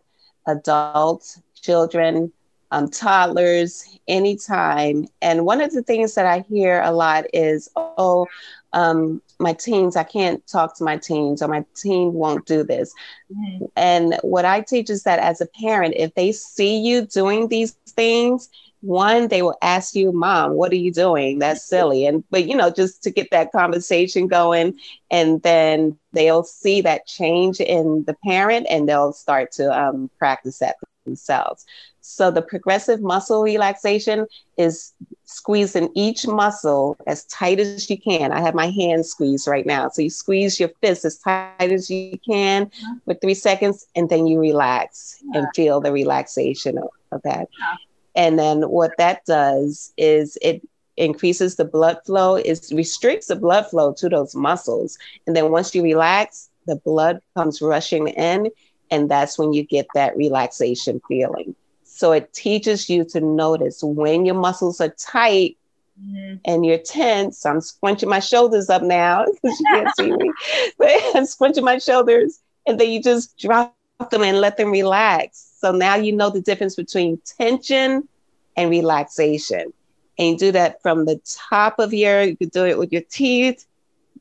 adults, 0.47 1.43
children, 1.61 2.33
um, 2.71 2.89
toddlers, 2.89 3.85
anytime. 4.09 5.07
And 5.23 5.45
one 5.45 5.61
of 5.61 5.73
the 5.73 5.83
things 5.83 6.15
that 6.15 6.27
I 6.27 6.45
hear 6.49 6.81
a 6.83 6.93
lot 6.93 7.25
is, 7.33 7.69
oh, 7.77 8.27
um, 8.73 9.21
my 9.39 9.53
teens, 9.53 9.97
I 9.97 10.05
can't 10.05 10.47
talk 10.47 10.77
to 10.77 10.85
my 10.85 10.97
teens, 10.97 11.43
or 11.43 11.49
my 11.49 11.65
teen 11.75 12.13
won't 12.13 12.47
do 12.47 12.63
this. 12.63 12.93
Mm-hmm. 13.33 13.65
And 13.77 14.19
what 14.23 14.45
I 14.45 14.61
teach 14.61 14.91
is 14.91 15.03
that 15.05 15.19
as 15.19 15.41
a 15.41 15.47
parent, 15.47 15.95
if 15.97 16.15
they 16.15 16.33
see 16.33 16.79
you 16.79 17.07
doing 17.07 17.49
these 17.49 17.73
things, 17.89 18.49
one 18.83 19.29
they 19.29 19.43
will 19.43 19.57
ask 19.61 19.95
you 19.95 20.11
mom 20.11 20.53
what 20.53 20.73
are 20.73 20.77
you 20.77 20.91
doing 20.91 21.39
that's 21.39 21.63
silly 21.63 22.07
and 22.07 22.25
but 22.31 22.47
you 22.47 22.57
know 22.57 22.71
just 22.71 23.03
to 23.03 23.11
get 23.11 23.31
that 23.31 23.53
conversation 23.53 24.27
going 24.27 24.79
and 25.11 25.43
then 25.43 25.99
they'll 26.13 26.43
see 26.43 26.81
that 26.81 27.07
change 27.07 27.61
in 27.61 28.05
the 28.07 28.17
parent 28.25 28.67
and 28.71 28.89
they'll 28.89 29.13
start 29.13 29.53
to 29.53 29.71
um, 29.79 30.11
practice 30.19 30.59
that 30.59 30.77
themselves 31.05 31.65
so 32.01 32.31
the 32.31 32.43
progressive 32.43 33.01
muscle 33.01 33.43
relaxation 33.43 34.27
is 34.57 34.93
squeezing 35.25 35.91
each 35.95 36.27
muscle 36.27 36.97
as 37.07 37.25
tight 37.27 37.61
as 37.61 37.89
you 37.89 37.99
can 37.99 38.33
i 38.33 38.41
have 38.41 38.55
my 38.55 38.71
hand 38.71 39.05
squeezed 39.05 39.47
right 39.47 39.67
now 39.67 39.89
so 39.89 40.03
you 40.03 40.11
squeeze 40.11 40.59
your 40.59 40.71
fist 40.81 41.05
as 41.05 41.19
tight 41.19 41.73
as 41.73 41.91
you 41.91 42.19
can 42.29 42.63
uh-huh. 42.65 42.95
for 43.05 43.15
three 43.15 43.35
seconds 43.35 43.87
and 43.95 44.09
then 44.09 44.27
you 44.27 44.41
relax 44.41 45.23
yeah. 45.33 45.41
and 45.41 45.49
feel 45.55 45.81
the 45.81 45.93
relaxation 45.93 46.79
of, 46.79 46.89
of 47.13 47.23
that 47.23 47.49
yeah 47.59 47.77
and 48.15 48.39
then 48.39 48.63
what 48.63 48.93
that 48.99 49.25
does 49.25 49.93
is 49.97 50.37
it 50.43 50.63
increases 50.97 51.57
the 51.57 51.65
blood 51.65 51.99
flow, 52.05 52.37
it 52.37 52.67
restricts 52.73 53.29
the 53.29 53.37
blood 53.37 53.67
flow 53.67 53.93
to 53.95 54.09
those 54.09 54.35
muscles. 54.35 54.99
And 55.27 55.35
then 55.35 55.51
once 55.51 55.75
you 55.75 55.83
relax, 55.83 56.51
the 56.67 56.77
blood 56.77 57.21
comes 57.37 57.63
rushing 57.63 58.09
in, 58.09 58.49
and 58.91 59.11
that's 59.11 59.39
when 59.39 59.53
you 59.53 59.63
get 59.63 59.87
that 59.95 60.17
relaxation 60.17 61.01
feeling. 61.07 61.55
So 61.85 62.13
it 62.13 62.33
teaches 62.33 62.89
you 62.89 63.05
to 63.07 63.21
notice 63.21 63.83
when 63.83 64.25
your 64.25 64.35
muscles 64.35 64.81
are 64.81 64.89
tight 64.89 65.57
mm-hmm. 66.03 66.37
and 66.45 66.65
you're 66.65 66.79
tense. 66.79 67.45
I'm 67.45 67.61
scrunching 67.61 68.09
my 68.09 68.21
shoulders 68.21 68.71
up 68.71 68.83
now 68.83 69.25
because 69.43 69.61
you 69.61 69.67
can't 69.71 69.97
see 69.97 70.13
me, 70.13 70.33
but 70.79 70.89
I'm 71.15 71.27
scrunching 71.27 71.65
my 71.65 71.79
shoulders, 71.79 72.41
and 72.67 72.81
then 72.81 72.91
you 72.91 73.03
just 73.03 73.37
drop 73.39 73.75
them 74.11 74.23
and 74.23 74.39
let 74.39 74.57
them 74.57 74.71
relax. 74.71 75.57
So 75.59 75.73
now 75.73 75.97
you 75.97 76.13
know 76.13 76.31
the 76.31 76.41
difference 76.41 76.75
between 76.75 77.21
tension 77.39 78.09
and 78.57 78.71
relaxation. 78.71 79.73
And 80.19 80.29
you 80.29 80.39
do 80.39 80.53
that 80.53 80.83
from 80.83 81.05
the 81.05 81.21
top 81.25 81.79
of 81.79 81.93
your, 81.93 82.23
you 82.23 82.37
could 82.37 82.51
do 82.51 82.65
it 82.65 82.79
with 82.79 82.93
your 82.93 83.03
teeth, 83.03 83.67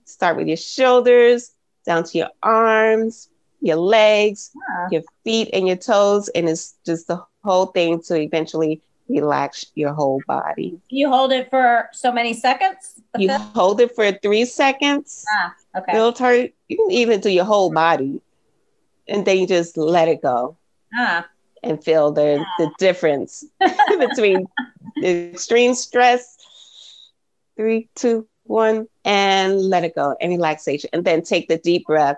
start 0.05 0.37
with 0.37 0.47
your 0.47 0.57
shoulders, 0.57 1.51
down 1.85 2.03
to 2.03 2.17
your 2.17 2.29
arms, 2.43 3.28
your 3.61 3.77
legs, 3.77 4.51
yeah. 4.55 4.87
your 4.91 5.01
feet, 5.23 5.49
and 5.53 5.67
your 5.67 5.77
toes. 5.77 6.29
And 6.29 6.47
it's 6.49 6.75
just 6.85 7.07
the 7.07 7.23
whole 7.43 7.67
thing 7.67 8.01
to 8.03 8.15
eventually 8.15 8.81
relax 9.07 9.65
your 9.75 9.93
whole 9.93 10.21
body. 10.27 10.79
You 10.89 11.09
hold 11.09 11.31
it 11.31 11.49
for 11.49 11.89
so 11.91 12.11
many 12.11 12.33
seconds? 12.33 13.01
You 13.17 13.31
hold 13.31 13.81
it 13.81 13.95
for 13.95 14.11
three 14.11 14.45
seconds. 14.45 15.25
Ah, 15.37 15.55
okay. 15.77 15.95
It'll 15.95 16.13
turn, 16.13 16.49
you 16.67 16.77
can 16.77 16.91
even 16.91 17.19
do 17.19 17.29
your 17.29 17.45
whole 17.45 17.71
body. 17.71 18.21
And 19.07 19.25
then 19.25 19.39
you 19.39 19.47
just 19.47 19.77
let 19.77 20.07
it 20.07 20.21
go. 20.21 20.57
Ah 20.95 21.25
and 21.63 21.83
feel 21.83 22.11
the, 22.11 22.43
the 22.57 22.71
difference 22.77 23.45
between 23.99 24.47
extreme 25.03 25.73
stress, 25.73 26.37
three, 27.55 27.89
two, 27.95 28.27
one, 28.43 28.87
and 29.05 29.59
let 29.61 29.83
it 29.83 29.95
go 29.95 30.15
and 30.19 30.31
relaxation. 30.31 30.89
And 30.93 31.05
then 31.05 31.21
take 31.21 31.47
the 31.47 31.57
deep 31.57 31.85
breath. 31.85 32.17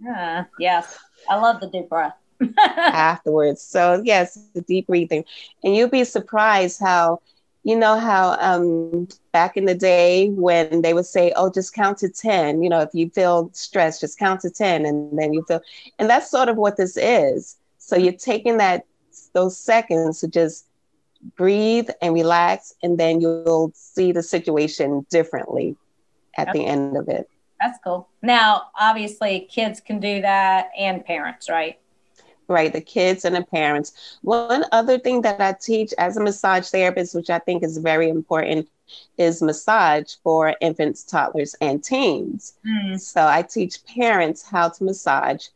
Yeah, 0.00 0.44
yes. 0.58 0.98
I 1.28 1.36
love 1.36 1.60
the 1.60 1.68
deep 1.68 1.88
breath. 1.88 2.14
afterwards. 2.58 3.62
So 3.62 4.00
yes, 4.04 4.38
the 4.54 4.60
deep 4.62 4.86
breathing. 4.86 5.24
And 5.64 5.74
you'll 5.74 5.88
be 5.88 6.04
surprised 6.04 6.80
how 6.80 7.20
you 7.64 7.76
know 7.76 7.98
how 7.98 8.36
um, 8.40 9.08
back 9.32 9.56
in 9.56 9.66
the 9.66 9.74
day 9.74 10.28
when 10.30 10.82
they 10.82 10.94
would 10.94 11.06
say, 11.06 11.32
"Oh, 11.36 11.50
just 11.50 11.74
count 11.74 11.98
to 11.98 12.08
ten. 12.08 12.62
You 12.62 12.68
know, 12.68 12.80
if 12.80 12.90
you 12.92 13.10
feel 13.10 13.50
stressed, 13.52 14.00
just 14.00 14.18
count 14.18 14.40
to 14.42 14.50
ten, 14.50 14.86
and 14.86 15.18
then 15.18 15.32
you 15.32 15.44
feel." 15.46 15.60
And 15.98 16.08
that's 16.08 16.30
sort 16.30 16.48
of 16.48 16.56
what 16.56 16.76
this 16.76 16.96
is. 16.96 17.56
So 17.78 17.96
you're 17.96 18.12
taking 18.12 18.58
that 18.58 18.86
those 19.34 19.58
seconds 19.58 20.20
to 20.20 20.28
just 20.28 20.66
breathe 21.36 21.88
and 22.00 22.14
relax, 22.14 22.74
and 22.82 22.98
then 22.98 23.20
you'll 23.20 23.72
see 23.74 24.12
the 24.12 24.22
situation 24.22 25.04
differently 25.10 25.76
at 26.36 26.52
the 26.52 26.64
end 26.64 26.96
of 26.96 27.08
it. 27.08 27.28
That's 27.60 27.78
cool. 27.82 28.08
Now, 28.22 28.66
obviously, 28.78 29.48
kids 29.50 29.80
can 29.80 30.00
do 30.00 30.20
that 30.20 30.70
and 30.78 31.04
parents, 31.04 31.48
right? 31.48 31.78
Right, 32.46 32.72
the 32.72 32.80
kids 32.80 33.24
and 33.24 33.34
the 33.34 33.42
parents. 33.42 34.18
One 34.22 34.64
other 34.72 34.98
thing 34.98 35.20
that 35.22 35.40
I 35.40 35.52
teach 35.52 35.92
as 35.98 36.16
a 36.16 36.22
massage 36.22 36.68
therapist, 36.68 37.14
which 37.14 37.28
I 37.28 37.38
think 37.38 37.62
is 37.62 37.76
very 37.76 38.08
important, 38.08 38.68
is 39.18 39.42
massage 39.42 40.14
for 40.22 40.54
infants, 40.60 41.04
toddlers, 41.04 41.54
and 41.60 41.84
teens. 41.84 42.54
Mm. 42.66 42.98
So 42.98 43.26
I 43.26 43.42
teach 43.42 43.84
parents 43.84 44.42
how 44.42 44.70
to 44.70 44.84
massage 44.84 45.48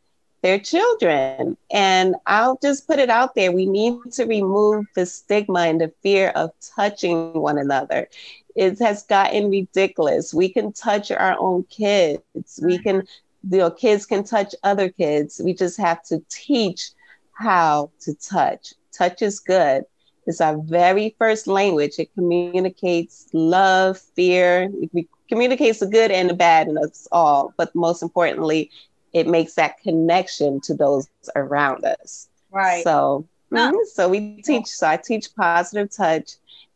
their 0.42 0.58
children. 0.58 1.56
And 1.70 2.16
I'll 2.26 2.58
just 2.60 2.86
put 2.86 2.98
it 2.98 3.08
out 3.08 3.34
there 3.34 3.52
we 3.52 3.64
need 3.64 3.98
to 4.12 4.24
remove 4.24 4.86
the 4.94 5.06
stigma 5.06 5.60
and 5.60 5.80
the 5.80 5.92
fear 6.02 6.28
of 6.30 6.50
touching 6.76 7.32
one 7.32 7.58
another. 7.58 8.08
It 8.54 8.78
has 8.80 9.02
gotten 9.04 9.50
ridiculous. 9.50 10.34
We 10.34 10.48
can 10.48 10.72
touch 10.72 11.10
our 11.10 11.36
own 11.38 11.64
kids. 11.64 12.60
We 12.62 12.78
can, 12.78 13.06
you 13.50 13.58
know, 13.58 13.70
kids 13.70 14.06
can 14.06 14.24
touch 14.24 14.54
other 14.62 14.88
kids. 14.88 15.40
We 15.42 15.54
just 15.54 15.78
have 15.78 16.02
to 16.04 16.22
teach 16.28 16.90
how 17.32 17.90
to 18.00 18.14
touch. 18.14 18.74
Touch 18.92 19.22
is 19.22 19.40
good. 19.40 19.84
It's 20.26 20.40
our 20.40 20.56
very 20.58 21.16
first 21.18 21.46
language. 21.46 21.98
It 21.98 22.14
communicates 22.14 23.26
love, 23.32 23.98
fear. 23.98 24.70
It 24.80 25.08
communicates 25.28 25.80
the 25.80 25.86
good 25.86 26.10
and 26.10 26.30
the 26.30 26.34
bad 26.34 26.68
in 26.68 26.78
us 26.78 27.08
all. 27.10 27.52
But 27.56 27.74
most 27.74 28.02
importantly, 28.02 28.70
it 29.12 29.26
makes 29.26 29.54
that 29.54 29.80
connection 29.80 30.60
to 30.62 30.74
those 30.74 31.08
around 31.34 31.84
us. 31.84 32.28
Right. 32.50 32.84
So, 32.84 33.26
mm-hmm. 33.50 33.76
so 33.92 34.08
we 34.08 34.42
teach. 34.42 34.66
So 34.66 34.86
I 34.86 34.96
teach 34.96 35.34
positive 35.34 35.90
touch, 35.90 36.32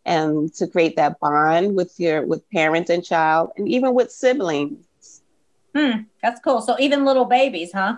and 0.06 0.54
to 0.54 0.66
create 0.66 0.96
that 0.96 1.20
bond 1.20 1.76
with 1.76 1.98
your 2.00 2.24
with 2.24 2.48
parent 2.50 2.88
and 2.88 3.04
child, 3.04 3.50
and 3.56 3.68
even 3.68 3.92
with 3.92 4.10
siblings. 4.10 5.22
Hmm, 5.74 6.02
that's 6.22 6.40
cool. 6.40 6.62
So 6.62 6.76
even 6.78 7.04
little 7.04 7.26
babies, 7.26 7.72
huh? 7.72 7.96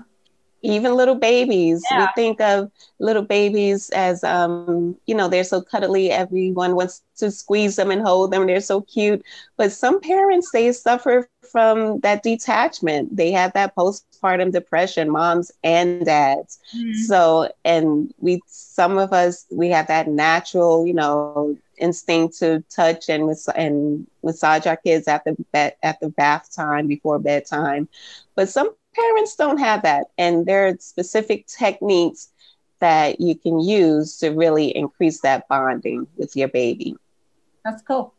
Even 0.62 0.94
little 0.94 1.14
babies. 1.14 1.84
Yeah. 1.90 2.00
we 2.02 2.22
think 2.22 2.40
of 2.40 2.70
little 2.98 3.22
babies 3.22 3.90
as 3.90 4.24
um 4.24 4.96
you 5.06 5.14
know 5.14 5.28
they're 5.28 5.44
so 5.44 5.60
cuddly 5.60 6.10
everyone 6.10 6.74
wants 6.74 7.02
to 7.16 7.30
squeeze 7.30 7.76
them 7.76 7.90
and 7.90 8.02
hold 8.02 8.32
them 8.32 8.46
they're 8.46 8.60
so 8.60 8.80
cute. 8.82 9.22
But 9.56 9.72
some 9.72 10.00
parents 10.00 10.50
they 10.50 10.72
suffer 10.72 11.28
from 11.50 12.00
that 12.00 12.22
detachment. 12.22 13.16
They 13.16 13.30
have 13.32 13.52
that 13.54 13.74
postpartum 13.76 14.52
depression 14.52 15.10
moms 15.10 15.52
and 15.62 16.04
dads. 16.04 16.58
Mm-hmm. 16.76 16.92
so 17.06 17.50
and 17.64 18.12
we 18.18 18.40
some 18.46 18.98
of 18.98 19.12
us 19.12 19.46
we 19.50 19.68
have 19.70 19.88
that 19.88 20.08
natural 20.08 20.86
you 20.86 20.94
know 20.94 21.56
instinct 21.78 22.38
to 22.38 22.62
touch 22.70 23.08
and 23.08 23.30
and 23.54 24.06
massage 24.22 24.66
our 24.66 24.76
kids 24.76 25.06
after 25.08 25.34
bed 25.52 25.74
after 25.82 26.08
bath 26.08 26.54
time 26.54 26.86
before 26.86 27.18
bedtime. 27.18 27.88
But 28.34 28.48
some 28.48 28.70
parents 28.94 29.36
don't 29.36 29.58
have 29.58 29.82
that. 29.82 30.08
And 30.16 30.46
there 30.46 30.68
are 30.68 30.76
specific 30.78 31.46
techniques 31.46 32.28
that 32.80 33.20
you 33.20 33.34
can 33.34 33.60
use 33.60 34.18
to 34.18 34.30
really 34.30 34.76
increase 34.76 35.20
that 35.20 35.48
bonding 35.48 36.06
with 36.16 36.36
your 36.36 36.48
baby. 36.48 36.96
That's 37.64 37.82
cool. 37.82 38.14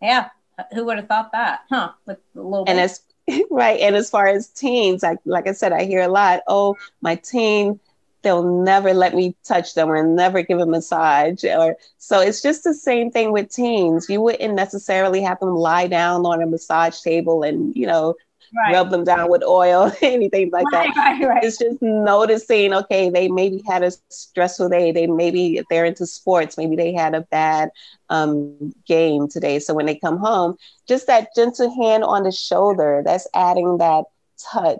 Yeah. 0.00 0.30
Who 0.72 0.84
would 0.86 0.96
have 0.96 1.08
thought 1.08 1.32
that? 1.32 1.60
Huh? 1.68 1.92
With 2.06 2.18
a 2.34 2.40
little 2.40 2.64
And 2.66 2.78
as 2.78 3.02
right. 3.50 3.80
And 3.80 3.96
as 3.96 4.08
far 4.08 4.26
as 4.28 4.48
teens, 4.48 5.02
like 5.02 5.18
like 5.24 5.48
I 5.48 5.52
said, 5.52 5.72
I 5.72 5.84
hear 5.84 6.02
a 6.02 6.08
lot. 6.08 6.40
Oh, 6.46 6.76
my 7.00 7.16
teen, 7.16 7.80
they'll 8.22 8.42
never 8.42 8.94
let 8.94 9.14
me 9.14 9.36
touch 9.44 9.74
them 9.74 9.88
or 9.88 10.02
never 10.04 10.42
give 10.42 10.58
a 10.58 10.66
massage. 10.66 11.44
Or 11.44 11.76
so 11.98 12.20
it's 12.20 12.40
just 12.40 12.64
the 12.64 12.74
same 12.74 13.10
thing 13.10 13.32
with 13.32 13.52
teens. 13.52 14.08
You 14.08 14.20
wouldn't 14.20 14.54
necessarily 14.54 15.22
have 15.22 15.40
them 15.40 15.54
lie 15.54 15.88
down 15.88 16.24
on 16.24 16.42
a 16.42 16.46
massage 16.46 17.00
table 17.00 17.42
and 17.42 17.74
you 17.76 17.86
know 17.86 18.14
right. 18.54 18.72
rub 18.72 18.90
them 18.90 19.04
down 19.04 19.30
with 19.30 19.42
oil, 19.42 19.92
anything 20.02 20.50
like 20.50 20.70
right, 20.72 20.90
that. 20.94 21.20
Right, 21.20 21.44
it's 21.44 21.58
just 21.58 21.80
noticing, 21.82 22.74
okay, 22.74 23.10
they 23.10 23.28
maybe 23.28 23.62
had 23.66 23.82
a 23.82 23.92
stressful 24.08 24.68
day. 24.68 24.92
They 24.92 25.06
maybe 25.06 25.58
if 25.58 25.66
they're 25.70 25.84
into 25.84 26.06
sports, 26.06 26.56
maybe 26.56 26.76
they 26.76 26.92
had 26.92 27.14
a 27.14 27.22
bad 27.22 27.70
um, 28.10 28.74
game 28.86 29.28
today. 29.28 29.58
So 29.58 29.74
when 29.74 29.86
they 29.86 29.96
come 29.96 30.18
home, 30.18 30.56
just 30.86 31.06
that 31.06 31.34
gentle 31.34 31.74
hand 31.82 32.04
on 32.04 32.24
the 32.24 32.32
shoulder, 32.32 33.02
that's 33.04 33.26
adding 33.34 33.78
that 33.78 34.04
touch. 34.38 34.78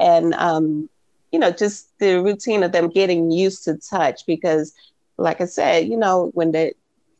And 0.00 0.34
um, 0.34 0.88
you 1.32 1.38
know, 1.38 1.50
just 1.50 1.98
the 1.98 2.22
routine 2.22 2.62
of 2.62 2.72
them 2.72 2.88
getting 2.88 3.30
used 3.30 3.64
to 3.64 3.76
touch 3.76 4.24
because 4.26 4.72
like 5.18 5.40
I 5.40 5.46
said, 5.46 5.88
you 5.88 5.96
know, 5.96 6.30
when 6.34 6.52
the 6.52 6.72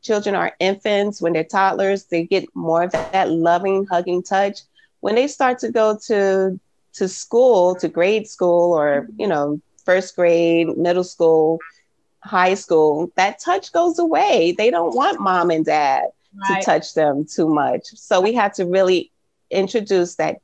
children 0.02 0.36
are 0.36 0.54
infants, 0.60 1.20
when 1.20 1.32
they're 1.32 1.42
toddlers, 1.44 2.04
they 2.04 2.24
get 2.24 2.44
more 2.54 2.84
of 2.84 2.92
that 2.92 3.30
loving, 3.30 3.86
hugging 3.86 4.22
touch 4.22 4.60
when 5.08 5.14
they 5.14 5.26
start 5.26 5.58
to 5.58 5.72
go 5.72 5.96
to 6.06 6.60
to 6.92 7.08
school, 7.08 7.74
to 7.76 7.88
grade 7.88 8.28
school, 8.28 8.74
or 8.74 9.08
you 9.16 9.26
know, 9.26 9.58
first 9.86 10.14
grade, 10.14 10.76
middle 10.76 11.02
school, 11.02 11.60
high 12.22 12.52
school, 12.52 13.10
that 13.16 13.40
touch 13.40 13.72
goes 13.72 13.98
away. 13.98 14.54
They 14.58 14.70
don't 14.70 14.94
want 14.94 15.18
mom 15.18 15.50
and 15.50 15.64
dad 15.64 16.08
right. 16.34 16.60
to 16.60 16.66
touch 16.66 16.92
them 16.92 17.24
too 17.24 17.48
much. 17.48 17.86
So 17.94 18.20
we 18.20 18.34
have 18.34 18.52
to 18.56 18.66
really 18.66 19.10
introduce 19.50 20.16
that. 20.16 20.42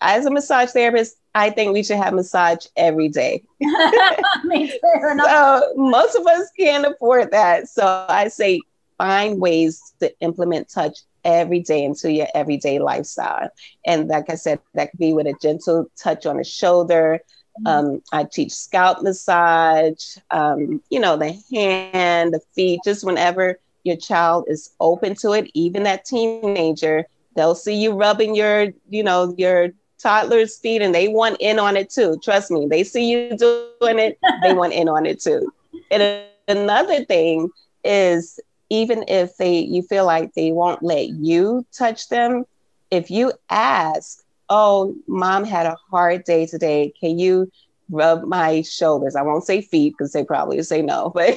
As 0.00 0.26
a 0.26 0.30
massage 0.30 0.70
therapist, 0.70 1.16
I 1.36 1.50
think 1.50 1.72
we 1.72 1.84
should 1.84 1.98
have 1.98 2.14
massage 2.14 2.66
every 2.76 3.08
day. 3.08 3.44
so 3.62 5.72
most 5.76 6.16
of 6.16 6.26
us 6.26 6.50
can't 6.58 6.84
afford 6.84 7.30
that. 7.30 7.68
So 7.68 8.06
I 8.08 8.26
say 8.26 8.60
find 8.98 9.40
ways 9.40 9.80
to 10.00 10.12
implement 10.18 10.68
touch 10.68 10.98
every 11.24 11.60
day 11.60 11.84
into 11.84 12.12
your 12.12 12.28
everyday 12.34 12.78
lifestyle. 12.78 13.48
And 13.86 14.08
like 14.08 14.30
I 14.30 14.34
said, 14.34 14.60
that 14.74 14.90
could 14.90 15.00
be 15.00 15.12
with 15.12 15.26
a 15.26 15.34
gentle 15.40 15.86
touch 15.96 16.26
on 16.26 16.36
the 16.36 16.44
shoulder. 16.44 17.20
Mm-hmm. 17.60 17.66
Um, 17.66 18.02
I 18.12 18.24
teach 18.24 18.52
scalp 18.52 19.02
massage, 19.02 20.16
um, 20.30 20.82
you 20.90 21.00
know, 21.00 21.16
the 21.16 21.38
hand, 21.52 22.34
the 22.34 22.40
feet, 22.54 22.80
just 22.84 23.04
whenever 23.04 23.58
your 23.84 23.96
child 23.96 24.46
is 24.48 24.70
open 24.80 25.14
to 25.16 25.32
it, 25.32 25.50
even 25.54 25.84
that 25.84 26.04
teenager, 26.04 27.04
they'll 27.36 27.54
see 27.54 27.74
you 27.74 27.92
rubbing 27.92 28.34
your, 28.34 28.68
you 28.88 29.02
know, 29.02 29.34
your 29.38 29.70
toddler's 30.02 30.58
feet 30.58 30.82
and 30.82 30.94
they 30.94 31.08
want 31.08 31.36
in 31.40 31.58
on 31.58 31.76
it 31.76 31.90
too. 31.90 32.18
Trust 32.22 32.50
me, 32.50 32.66
they 32.66 32.82
see 32.82 33.10
you 33.10 33.36
doing 33.36 33.98
it, 33.98 34.18
they 34.42 34.52
want 34.52 34.72
in 34.72 34.88
on 34.88 35.06
it 35.06 35.20
too. 35.20 35.52
And 35.90 36.24
another 36.48 37.04
thing 37.04 37.50
is 37.84 38.40
even 38.70 39.04
if 39.08 39.36
they 39.36 39.58
you 39.58 39.82
feel 39.82 40.06
like 40.06 40.32
they 40.34 40.52
won't 40.52 40.82
let 40.82 41.08
you 41.08 41.64
touch 41.76 42.08
them, 42.08 42.44
if 42.90 43.10
you 43.10 43.32
ask, 43.50 44.22
"Oh, 44.48 44.94
mom 45.06 45.44
had 45.44 45.66
a 45.66 45.76
hard 45.90 46.24
day 46.24 46.46
today. 46.46 46.92
Can 47.00 47.18
you 47.18 47.48
rub 47.90 48.24
my 48.24 48.62
shoulders?" 48.62 49.16
I 49.16 49.22
won't 49.22 49.44
say 49.44 49.60
feet 49.60 49.94
because 49.96 50.12
they 50.12 50.24
probably 50.24 50.62
say 50.62 50.82
no, 50.82 51.10
but 51.14 51.36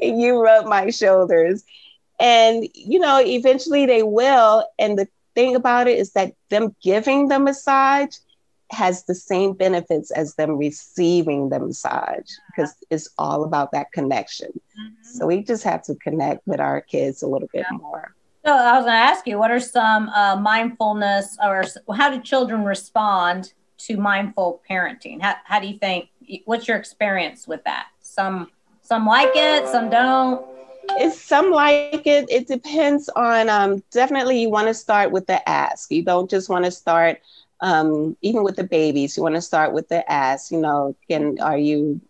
can 0.00 0.18
you 0.18 0.40
rub 0.42 0.66
my 0.66 0.90
shoulders? 0.90 1.64
And 2.20 2.64
you 2.74 2.98
know, 2.98 3.20
eventually 3.20 3.86
they 3.86 4.02
will. 4.02 4.64
And 4.78 4.98
the 4.98 5.08
thing 5.34 5.54
about 5.56 5.88
it 5.88 5.98
is 5.98 6.12
that 6.12 6.32
them 6.50 6.74
giving 6.82 7.28
the 7.28 7.38
massage 7.38 8.16
has 8.70 9.04
the 9.04 9.14
same 9.14 9.52
benefits 9.52 10.10
as 10.10 10.34
them 10.34 10.56
receiving 10.56 11.48
the 11.48 11.58
massage 11.58 12.30
because 12.48 12.74
it's 12.90 13.08
all 13.18 13.44
about 13.44 13.72
that 13.72 13.90
connection. 13.92 14.48
Mm-hmm. 14.48 15.02
So 15.02 15.26
we 15.26 15.42
just 15.42 15.64
have 15.64 15.82
to 15.84 15.94
connect 15.96 16.46
with 16.46 16.60
our 16.60 16.80
kids 16.80 17.22
a 17.22 17.26
little 17.26 17.48
bit 17.52 17.66
yeah. 17.70 17.76
more. 17.76 18.14
So 18.44 18.52
I 18.52 18.76
was 18.76 18.84
going 18.84 18.94
to 18.94 18.98
ask 18.98 19.26
you, 19.26 19.38
what 19.38 19.50
are 19.50 19.60
some 19.60 20.08
uh, 20.10 20.36
mindfulness 20.36 21.36
or 21.44 21.64
how 21.94 22.10
do 22.10 22.20
children 22.22 22.64
respond 22.64 23.52
to 23.78 23.96
mindful 23.96 24.62
parenting? 24.68 25.20
How, 25.20 25.34
how 25.44 25.60
do 25.60 25.66
you 25.66 25.78
think? 25.78 26.08
What's 26.44 26.68
your 26.68 26.76
experience 26.76 27.46
with 27.46 27.62
that? 27.64 27.88
Some 28.00 28.50
some 28.82 29.06
like 29.06 29.30
it, 29.34 29.68
some 29.68 29.90
don't. 29.90 30.44
It's 30.92 31.20
some 31.20 31.50
like 31.50 32.06
it. 32.06 32.30
It 32.30 32.48
depends 32.48 33.08
on. 33.10 33.48
Um, 33.48 33.82
definitely, 33.90 34.40
you 34.40 34.48
want 34.48 34.68
to 34.68 34.74
start 34.74 35.10
with 35.10 35.26
the 35.26 35.46
ask. 35.48 35.90
You 35.90 36.04
don't 36.04 36.30
just 36.30 36.48
want 36.48 36.64
to 36.64 36.70
start 36.70 37.20
um, 37.62 38.16
even 38.22 38.42
with 38.42 38.56
the 38.56 38.64
babies, 38.64 39.16
you 39.16 39.22
want 39.22 39.34
to 39.34 39.42
start 39.42 39.72
with 39.72 39.88
the 39.88 40.10
ass. 40.10 40.50
you 40.50 40.60
know, 40.60 40.96
can, 41.08 41.38
are 41.40 41.58
you, 41.58 42.00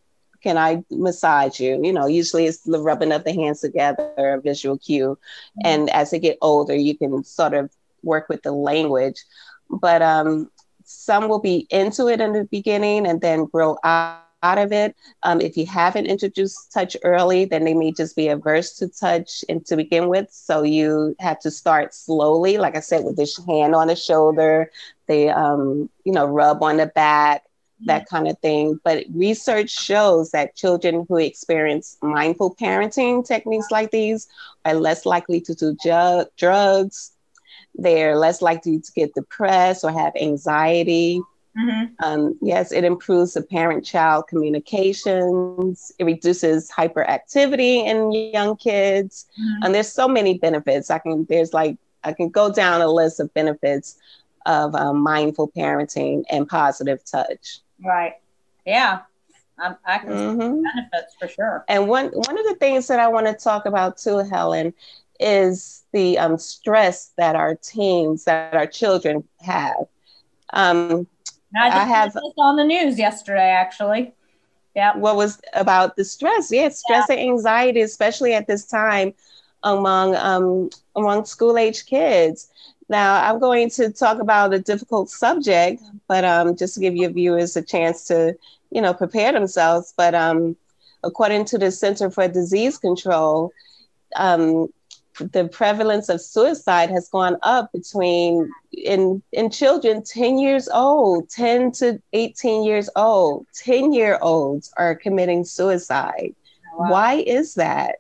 can 0.43 0.57
I 0.57 0.85
massage 0.91 1.61
you? 1.61 1.81
You 1.83 1.93
know, 1.93 2.07
usually 2.07 2.47
it's 2.47 2.59
the 2.59 2.81
rubbing 2.81 3.13
of 3.13 3.25
the 3.25 3.33
hands 3.33 3.61
together, 3.61 4.13
a 4.17 4.41
visual 4.41 4.79
cue. 4.79 5.19
Mm-hmm. 5.19 5.61
And 5.67 5.91
as 5.91 6.11
they 6.11 6.19
get 6.19 6.39
older, 6.41 6.75
you 6.75 6.97
can 6.97 7.25
sort 7.25 7.55
of 7.55 7.71
work 8.03 8.29
with 8.29 8.43
the 8.43 8.53
language. 8.53 9.23
But 9.69 10.03
um, 10.03 10.51
some 10.85 11.29
will 11.29 11.41
be 11.41 11.67
into 11.71 12.09
it 12.09 12.21
in 12.21 12.33
the 12.33 12.45
beginning 12.45 13.07
and 13.07 13.21
then 13.21 13.47
grow 13.47 13.77
out 13.85 14.25
out 14.43 14.59
of 14.59 14.73
it. 14.73 14.97
Um, 15.23 15.41
if 15.41 15.57
you 15.57 15.67
haven't 15.67 16.07
introduced 16.07 16.73
touch 16.73 16.97
early, 17.05 17.45
then 17.45 17.65
they 17.65 17.75
may 17.75 17.93
just 17.93 18.17
be 18.17 18.29
averse 18.29 18.77
to 18.79 18.89
touch 18.89 19.45
and 19.49 19.65
to 19.67 19.77
begin 19.77 20.09
with. 20.09 20.31
So 20.31 20.63
you 20.63 21.15
have 21.21 21.39
to 21.41 21.51
start 21.51 21.95
slowly, 21.95 22.59
like 22.59 22.77
I 22.77 22.81
said, 22.81 23.05
with 23.05 23.17
this 23.17 23.39
hand 23.47 23.75
on 23.75 23.89
the 23.89 23.97
shoulder, 23.97 24.71
they, 25.07 25.29
um, 25.29 25.89
you 26.05 26.13
know, 26.13 26.27
rub 26.27 26.63
on 26.63 26.77
the 26.79 26.87
back, 26.87 27.45
that 27.87 28.07
kind 28.09 28.29
of 28.29 28.39
thing. 28.39 28.79
But 28.85 29.05
research 29.15 29.71
shows 29.71 30.31
that 30.31 30.55
children 30.57 31.07
who 31.09 31.17
experience 31.17 31.97
mindful 32.03 32.55
parenting 32.55 33.27
techniques 33.27 33.67
like 33.71 33.91
these 33.91 34.29
are 34.65 34.75
less 34.75 35.07
likely 35.07 35.41
to 35.43 35.55
do 35.55 35.77
ju- 35.83 36.27
drugs. 36.37 37.13
They're 37.75 38.17
less 38.17 38.43
likely 38.43 38.81
to 38.81 38.93
get 38.93 39.15
depressed 39.15 39.85
or 39.85 39.93
have 39.93 40.15
anxiety. 40.21 41.21
Mm-hmm. 41.59 41.95
Um, 42.05 42.39
yes, 42.41 42.71
it 42.73 42.85
improves 42.85 43.35
the 43.35 43.43
parent 43.43 43.85
child 43.85 44.29
communications. 44.29 45.93
It 45.99 46.05
reduces 46.05 46.71
hyperactivity 46.71 47.85
in 47.85 48.13
young 48.13 48.57
kids. 48.57 49.27
Mm-hmm. 49.33 49.65
And 49.65 49.75
there's 49.75 49.91
so 49.91 50.07
many 50.07 50.39
benefits. 50.39 50.91
I 50.91 50.99
can, 50.99 51.27
there's 51.29 51.53
like, 51.53 51.77
I 52.05 52.13
can 52.13 52.29
go 52.29 52.53
down 52.53 52.81
a 52.81 52.89
list 52.89 53.21
of 53.21 53.35
benefits 53.35 53.99
of 54.47 54.75
um, 54.75 55.03
mindful 55.03 55.51
parenting 55.51 56.25
and 56.31 56.49
positive 56.49 57.05
touch. 57.05 57.59
Right. 57.85 58.15
Yeah. 58.65 59.01
I, 59.59 59.75
I 59.85 59.99
can 59.99 60.09
mm-hmm. 60.09 60.63
benefits 60.63 61.15
for 61.19 61.29
sure. 61.29 61.65
And 61.69 61.89
one, 61.89 62.07
one 62.07 62.39
of 62.39 62.47
the 62.47 62.57
things 62.59 62.87
that 62.87 63.01
I 63.01 63.09
want 63.09 63.27
to 63.27 63.35
talk 63.35 63.67
about 63.67 63.99
too, 63.99 64.19
Helen, 64.19 64.73
is 65.19 65.83
the 65.93 66.19
um, 66.19 66.39
stress 66.39 67.13
that 67.19 67.37
our 67.37 67.57
teens, 67.57 68.25
that 68.25 68.55
our 68.55 68.67
children 68.67 69.25
have. 69.41 69.87
Um, 70.53 71.07
I, 71.57 71.69
I 71.69 71.85
have 71.85 72.17
on 72.39 72.57
the 72.57 72.65
news 72.65 72.99
yesterday, 72.99 73.51
actually. 73.51 74.13
Yeah. 74.75 74.97
What 74.97 75.17
was 75.17 75.41
about 75.55 75.97
the 75.97 76.05
stress? 76.05 76.53
Yeah, 76.53 76.69
stress 76.69 77.07
yeah. 77.09 77.17
and 77.17 77.31
anxiety, 77.31 77.81
especially 77.81 78.35
at 78.35 78.47
this 78.47 78.67
time 78.67 79.15
among 79.63 80.15
um, 80.17 80.71
among 80.97 81.25
school 81.25 81.59
age 81.59 81.87
kids. 81.87 82.49
Now, 82.89 83.23
I'm 83.23 83.39
going 83.39 83.71
to 83.71 83.91
talk 83.91 84.21
about 84.21 84.53
a 84.53 84.59
difficult 84.59 85.11
subject, 85.11 85.83
but 86.09 86.25
um, 86.25 86.57
just 86.57 86.75
to 86.75 86.81
give 86.81 86.97
your 86.97 87.11
viewers 87.11 87.57
a 87.57 87.63
chance 87.63 88.05
to, 88.07 88.37
you 88.71 88.81
know, 88.81 88.93
prepare 88.93 89.33
themselves. 89.33 89.95
But 89.97 90.15
um, 90.15 90.57
according 91.05 91.45
to 91.47 91.59
the 91.59 91.71
Center 91.71 92.11
for 92.11 92.27
Disease 92.27 92.79
Control, 92.79 93.53
um, 94.17 94.69
the 95.19 95.49
prevalence 95.49 96.09
of 96.09 96.21
suicide 96.21 96.91
has 96.91 97.09
gone 97.09 97.37
up 97.43 97.71
between 97.73 98.51
in 98.73 99.23
in 99.33 99.51
children 99.51 100.03
10 100.03 100.39
years 100.39 100.69
old 100.69 101.29
10 101.31 101.73
to 101.73 102.01
18 102.13 102.65
years 102.65 102.89
old 102.97 103.47
10 103.55 103.93
year 103.93 104.19
olds 104.23 104.73
are 104.77 104.95
committing 104.95 105.45
suicide 105.45 106.35
wow. 106.77 106.91
why 106.91 107.15
is 107.15 107.55
that 107.55 107.97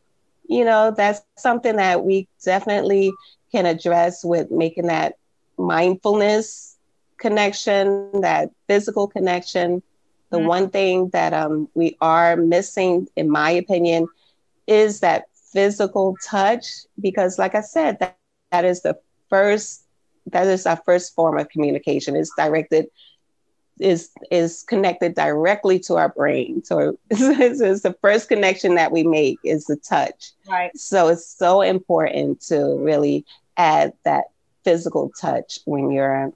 you 0.48 0.64
know 0.64 0.92
that's 0.96 1.22
something 1.36 1.76
that 1.76 2.04
we 2.04 2.26
definitely 2.44 3.12
can 3.52 3.66
address 3.66 4.24
with 4.24 4.50
making 4.50 4.86
that 4.86 5.16
mindfulness 5.58 6.76
connection 7.18 8.20
that 8.20 8.50
physical 8.66 9.06
connection 9.06 9.82
the 10.30 10.38
mm-hmm. 10.38 10.46
one 10.46 10.70
thing 10.70 11.08
that 11.10 11.34
um, 11.34 11.68
we 11.74 11.96
are 12.00 12.36
missing 12.36 13.08
in 13.16 13.28
my 13.28 13.50
opinion 13.50 14.06
is 14.66 15.00
that 15.00 15.24
physical 15.52 16.16
touch 16.24 16.64
because 17.00 17.38
like 17.38 17.54
i 17.54 17.60
said 17.60 17.98
that, 17.98 18.18
that 18.50 18.64
is 18.64 18.82
the 18.82 18.98
first 19.28 19.84
that 20.26 20.46
is 20.46 20.66
our 20.66 20.80
first 20.84 21.14
form 21.14 21.38
of 21.38 21.48
communication. 21.48 22.16
It's 22.16 22.32
directed 22.36 22.86
is 23.78 24.10
is 24.30 24.62
connected 24.64 25.14
directly 25.14 25.78
to 25.78 25.96
our 25.96 26.10
brain. 26.10 26.62
So 26.64 26.98
it's, 27.10 27.60
it's 27.60 27.82
the 27.82 27.96
first 28.02 28.28
connection 28.28 28.74
that 28.74 28.92
we 28.92 29.04
make 29.04 29.38
is 29.42 29.64
the 29.64 29.76
touch. 29.76 30.32
Right. 30.46 30.76
So 30.76 31.08
it's 31.08 31.26
so 31.26 31.62
important 31.62 32.42
to 32.42 32.76
really 32.78 33.24
add 33.56 33.94
that 34.04 34.24
physical 34.64 35.10
touch 35.18 35.60
when 35.64 35.90
you're 35.90 36.32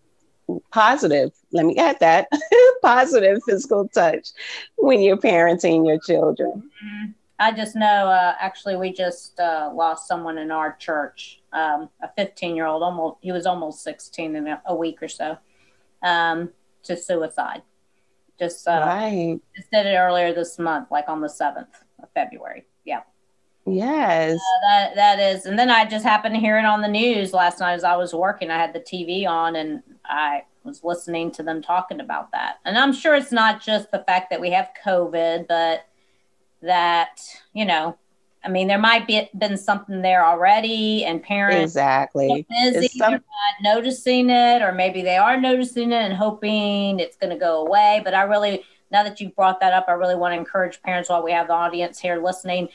positive, 0.71 1.33
let 1.53 1.67
me 1.67 1.77
add 1.77 1.99
that. 2.01 2.29
Positive 2.83 3.39
physical 3.47 3.89
touch 3.89 4.29
when 4.77 5.01
you're 5.01 5.17
parenting 5.17 5.87
your 5.87 5.99
children. 5.99 6.71
Mm-hmm. 6.85 7.13
I 7.39 7.53
just 7.53 7.75
know, 7.75 7.87
uh, 7.87 8.35
actually, 8.39 8.77
we 8.77 8.93
just 8.93 9.41
uh, 9.41 9.71
lost 9.75 10.07
someone 10.07 10.39
in 10.39 10.51
our 10.51 10.77
church, 10.77 11.41
um, 11.53 11.89
a 12.03 12.09
15 12.17 12.55
year 12.55 12.67
old, 12.67 12.83
almost, 12.83 13.17
he 13.21 13.33
was 13.33 13.45
almost 13.45 13.83
16 13.83 14.37
in 14.37 14.47
a, 14.47 14.63
a 14.67 14.75
week 14.75 15.03
or 15.03 15.09
so, 15.09 15.37
um, 16.03 16.51
to 16.85 16.97
suicide. 16.97 17.63
Just, 18.39 18.67
uh, 18.69 18.85
right. 18.87 19.41
just 19.57 19.71
did 19.71 19.87
it 19.87 19.97
earlier 19.97 20.33
this 20.33 20.59
month, 20.59 20.91
like 20.91 21.09
on 21.09 21.21
the 21.21 21.29
7th 21.29 21.67
of 22.03 22.09
February. 22.15 22.67
Yeah. 22.85 23.01
Yes. 23.67 24.35
Uh, 24.35 24.61
that 24.69 24.95
that 24.95 25.19
is, 25.19 25.47
and 25.47 25.59
then 25.59 25.71
I 25.71 25.87
just 25.87 26.05
happened 26.05 26.35
to 26.35 26.41
hear 26.41 26.59
it 26.59 26.67
on 26.67 26.83
the 26.83 26.89
news 26.89 27.33
last 27.33 27.61
night 27.61 27.73
as 27.73 27.85
I 27.85 27.97
was 27.97 28.13
working. 28.13 28.51
I 28.51 28.59
had 28.59 28.75
the 28.75 28.81
TV 28.81 29.27
on 29.27 29.57
and 29.57 29.83
I 30.05 30.43
was 30.65 30.85
listening 30.85 31.31
to 31.33 31.43
them 31.43 31.63
talking 31.63 32.01
about 32.01 32.31
that. 32.33 32.57
And 32.65 32.77
I'm 32.77 32.93
sure 32.93 33.15
it's 33.15 33.33
not 33.33 33.63
just 33.63 33.91
the 33.91 34.05
fact 34.07 34.31
that 34.31 34.41
we 34.41 34.51
have 34.51 34.69
COVID, 34.85 35.49
but 35.49 35.87
that 36.65 37.21
you 37.53 37.65
know, 37.65 37.97
I 38.45 38.49
mean, 38.49 38.69
there 38.69 38.79
might 38.79 39.07
be 39.07 39.29
been 39.37 39.57
something 39.57 40.03
there 40.03 40.25
already, 40.25 41.05
and 41.05 41.23
parents 41.23 41.63
exactly 41.63 42.47
busy, 42.51 42.89
some- 42.89 43.13
not 43.13 43.23
noticing 43.63 44.31
it, 44.31 44.63
or 44.63 44.73
maybe 44.73 45.03
they 45.03 45.17
are 45.17 45.41
noticing 45.41 45.93
it 45.93 46.03
and 46.03 46.15
hoping 46.15 47.01
it's 47.01 47.17
going 47.17 47.31
to 47.31 47.39
go 47.39 47.67
away. 47.67 48.03
But 48.05 48.15
I 48.15 48.23
really, 48.23 48.65
now 48.91 49.03
that 49.03 49.21
you've 49.21 49.35
brought 49.35 49.61
that 49.61 49.73
up, 49.73 49.87
I 49.89 49.93
really 49.93 50.17
want 50.17 50.35
to 50.35 50.39
encourage 50.39 50.83
parents 50.83 51.09
while 51.09 51.23
we 51.23 51.33
have 51.33 51.47
the 51.47 51.55
audience 51.55 51.99
here 51.99 52.23
listening 52.23 52.69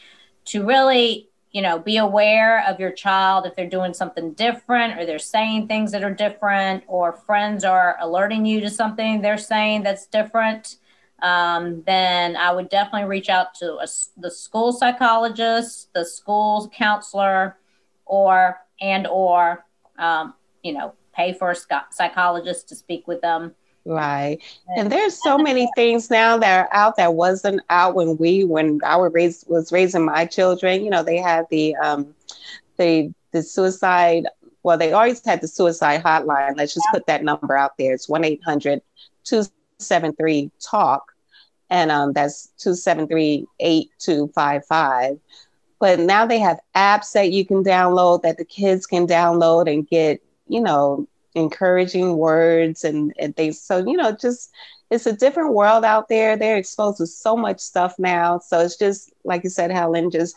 to 0.45 0.65
really 0.65 1.29
you 1.51 1.61
know 1.61 1.79
be 1.79 1.97
aware 1.97 2.63
of 2.67 2.79
your 2.79 2.91
child 2.91 3.45
if 3.45 3.55
they're 3.55 3.69
doing 3.69 3.93
something 3.93 4.33
different 4.33 4.97
or 4.99 5.05
they're 5.05 5.19
saying 5.19 5.67
things 5.67 5.91
that 5.91 6.03
are 6.03 6.13
different 6.13 6.83
or 6.87 7.11
friends 7.13 7.63
are 7.63 7.97
alerting 7.99 8.45
you 8.45 8.61
to 8.61 8.69
something 8.69 9.21
they're 9.21 9.37
saying 9.37 9.81
that's 9.83 10.05
different 10.07 10.75
um, 11.23 11.83
then 11.85 12.35
i 12.35 12.51
would 12.51 12.69
definitely 12.69 13.07
reach 13.07 13.29
out 13.29 13.53
to 13.53 13.73
a, 13.77 13.87
the 14.17 14.31
school 14.31 14.71
psychologist 14.71 15.89
the 15.93 16.05
school 16.05 16.69
counselor 16.75 17.57
or 18.05 18.59
and 18.81 19.07
or 19.07 19.65
um, 19.97 20.33
you 20.63 20.73
know 20.73 20.93
pay 21.13 21.33
for 21.33 21.51
a 21.51 21.55
psychologist 21.91 22.69
to 22.69 22.75
speak 22.75 23.07
with 23.07 23.21
them 23.21 23.53
Right. 23.85 24.37
And 24.75 24.91
there's 24.91 25.21
so 25.21 25.37
many 25.37 25.67
things 25.75 26.11
now 26.11 26.37
that 26.37 26.59
are 26.59 26.69
out 26.71 26.97
that 26.97 27.15
wasn't 27.15 27.61
out 27.69 27.95
when 27.95 28.17
we 28.17 28.43
when 28.43 28.79
I 28.83 28.97
was 28.97 29.11
raised 29.13 29.45
was 29.47 29.71
raising 29.71 30.05
my 30.05 30.25
children. 30.25 30.83
You 30.83 30.91
know, 30.91 31.01
they 31.01 31.17
had 31.17 31.45
the 31.49 31.75
um 31.77 32.13
the 32.77 33.11
the 33.31 33.41
suicide 33.41 34.27
well, 34.61 34.77
they 34.77 34.91
always 34.91 35.23
had 35.25 35.41
the 35.41 35.47
suicide 35.47 36.03
hotline. 36.03 36.57
Let's 36.57 36.73
just 36.73 36.87
put 36.91 37.07
that 37.07 37.23
number 37.23 37.57
out 37.57 37.77
there. 37.77 37.93
It's 37.93 38.09
1 38.09 38.25
800 38.25 38.81
273 39.79 40.51
TALK. 40.61 41.01
And 41.69 41.91
um, 41.91 42.13
that's 42.13 42.47
273 42.59 43.45
8255. 43.59 45.17
But 45.79 45.99
now 45.99 46.25
they 46.25 46.39
have 46.39 46.59
apps 46.75 47.13
that 47.13 47.31
you 47.31 47.45
can 47.45 47.63
download 47.63 48.23
that 48.23 48.37
the 48.37 48.45
kids 48.45 48.85
can 48.85 49.07
download 49.07 49.71
and 49.71 49.87
get, 49.87 50.21
you 50.47 50.61
know, 50.61 51.07
encouraging 51.35 52.17
words 52.17 52.83
and, 52.83 53.13
and 53.19 53.35
things. 53.35 53.61
So, 53.61 53.77
you 53.77 53.95
know, 53.95 54.11
just 54.11 54.51
it's 54.89 55.05
a 55.05 55.13
different 55.13 55.53
world 55.53 55.85
out 55.85 56.09
there. 56.09 56.35
They're 56.35 56.57
exposed 56.57 56.97
to 56.97 57.07
so 57.07 57.37
much 57.37 57.59
stuff 57.59 57.95
now. 57.99 58.39
So 58.39 58.59
it's 58.59 58.77
just, 58.77 59.13
like 59.23 59.43
you 59.43 59.49
said, 59.49 59.71
Helen, 59.71 60.11
just 60.11 60.35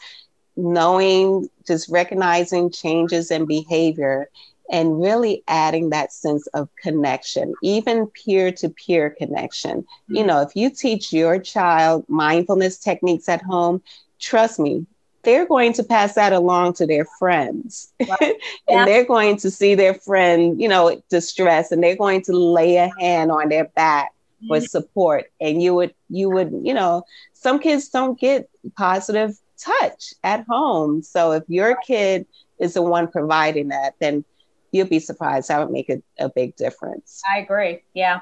knowing, 0.56 1.48
just 1.66 1.88
recognizing 1.88 2.70
changes 2.70 3.30
in 3.30 3.46
behavior 3.46 4.28
and 4.70 5.00
really 5.00 5.42
adding 5.48 5.90
that 5.90 6.12
sense 6.12 6.46
of 6.48 6.68
connection, 6.76 7.54
even 7.62 8.06
peer 8.06 8.52
to 8.52 8.68
peer 8.68 9.10
connection. 9.10 9.82
Mm-hmm. 9.82 10.16
You 10.16 10.26
know, 10.26 10.40
if 10.42 10.54
you 10.54 10.70
teach 10.70 11.12
your 11.12 11.38
child 11.38 12.04
mindfulness 12.08 12.78
techniques 12.78 13.28
at 13.28 13.42
home, 13.42 13.82
trust 14.18 14.58
me, 14.58 14.86
they're 15.22 15.46
going 15.46 15.72
to 15.74 15.84
pass 15.84 16.14
that 16.14 16.32
along 16.32 16.74
to 16.74 16.86
their 16.86 17.04
friends 17.04 17.92
and 18.00 18.34
yeah. 18.68 18.84
they're 18.84 19.04
going 19.04 19.36
to 19.36 19.50
see 19.50 19.74
their 19.74 19.94
friend 19.94 20.60
you 20.60 20.68
know 20.68 21.00
distress 21.08 21.72
and 21.72 21.82
they're 21.82 21.96
going 21.96 22.22
to 22.22 22.32
lay 22.32 22.76
a 22.76 22.90
hand 22.98 23.30
on 23.30 23.48
their 23.48 23.64
back 23.64 24.12
for 24.48 24.56
mm-hmm. 24.56 24.64
support 24.66 25.30
and 25.40 25.62
you 25.62 25.74
would 25.74 25.94
you 26.08 26.28
would 26.28 26.52
you 26.64 26.74
know 26.74 27.04
some 27.32 27.58
kids 27.58 27.88
don't 27.88 28.18
get 28.18 28.48
positive 28.76 29.38
touch 29.58 30.12
at 30.24 30.44
home 30.48 31.02
so 31.02 31.32
if 31.32 31.44
your 31.46 31.76
kid 31.86 32.26
is 32.58 32.74
the 32.74 32.82
one 32.82 33.06
providing 33.06 33.68
that 33.68 33.94
then 34.00 34.24
you'll 34.72 34.88
be 34.88 34.98
surprised 34.98 35.48
that 35.48 35.60
would 35.60 35.70
make 35.70 35.88
a, 35.88 36.02
a 36.18 36.28
big 36.28 36.56
difference 36.56 37.22
i 37.32 37.38
agree 37.38 37.82
yeah 37.94 38.20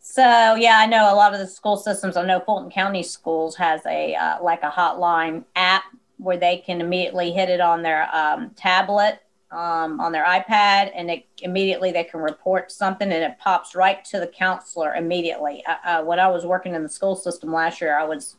so 0.00 0.54
yeah, 0.54 0.78
I 0.78 0.86
know 0.86 1.12
a 1.12 1.14
lot 1.14 1.34
of 1.34 1.40
the 1.40 1.46
school 1.46 1.76
systems. 1.76 2.16
I 2.16 2.24
know 2.24 2.40
Fulton 2.40 2.70
County 2.70 3.02
Schools 3.02 3.56
has 3.56 3.84
a 3.84 4.14
uh, 4.14 4.42
like 4.42 4.62
a 4.62 4.70
hotline 4.70 5.44
app 5.54 5.84
where 6.16 6.36
they 6.36 6.58
can 6.58 6.80
immediately 6.80 7.30
hit 7.30 7.48
it 7.48 7.60
on 7.60 7.82
their 7.82 8.08
um, 8.14 8.50
tablet, 8.56 9.20
um, 9.50 10.00
on 10.00 10.12
their 10.12 10.24
iPad, 10.24 10.92
and 10.94 11.10
it, 11.10 11.26
immediately 11.42 11.92
they 11.92 12.04
can 12.04 12.20
report 12.20 12.72
something 12.72 13.12
and 13.12 13.22
it 13.22 13.38
pops 13.38 13.74
right 13.74 14.04
to 14.06 14.18
the 14.18 14.26
counselor 14.26 14.94
immediately. 14.94 15.62
Uh, 15.66 15.76
uh, 15.84 16.04
when 16.04 16.18
I 16.18 16.28
was 16.28 16.46
working 16.46 16.74
in 16.74 16.82
the 16.82 16.88
school 16.88 17.14
system 17.14 17.52
last 17.52 17.80
year, 17.80 17.98
I 17.98 18.04
was 18.04 18.36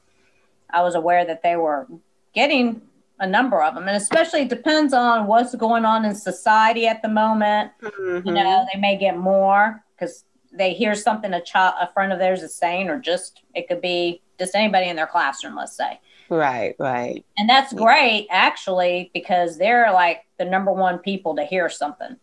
I 0.69 0.81
was 0.81 0.95
aware 0.95 1.25
that 1.25 1.43
they 1.43 1.55
were 1.55 1.87
getting 2.33 2.81
a 3.19 3.27
number 3.27 3.61
of 3.61 3.75
them, 3.75 3.87
and 3.87 3.97
especially 3.97 4.41
it 4.41 4.49
depends 4.49 4.93
on 4.93 5.27
what's 5.27 5.53
going 5.55 5.85
on 5.85 6.05
in 6.05 6.15
society 6.15 6.87
at 6.87 7.01
the 7.01 7.09
moment. 7.09 7.71
Mm-hmm. 7.81 8.27
You 8.27 8.33
know, 8.33 8.65
they 8.73 8.79
may 8.79 8.97
get 8.97 9.17
more 9.17 9.83
because 9.95 10.23
they 10.51 10.73
hear 10.73 10.95
something 10.95 11.33
a 11.33 11.41
child, 11.41 11.75
a 11.79 11.91
friend 11.91 12.13
of 12.13 12.19
theirs 12.19 12.41
is 12.41 12.55
saying, 12.55 12.89
or 12.89 12.99
just 12.99 13.41
it 13.53 13.67
could 13.67 13.81
be 13.81 14.21
just 14.37 14.55
anybody 14.55 14.87
in 14.87 14.95
their 14.95 15.07
classroom, 15.07 15.55
let's 15.55 15.75
say. 15.75 15.99
Right, 16.29 16.75
right. 16.79 17.25
And 17.37 17.49
that's 17.49 17.73
great 17.73 18.27
actually 18.29 19.09
because 19.13 19.57
they're 19.57 19.91
like 19.91 20.25
the 20.37 20.45
number 20.45 20.71
one 20.71 20.99
people 20.99 21.35
to 21.35 21.43
hear 21.43 21.69
something. 21.69 22.15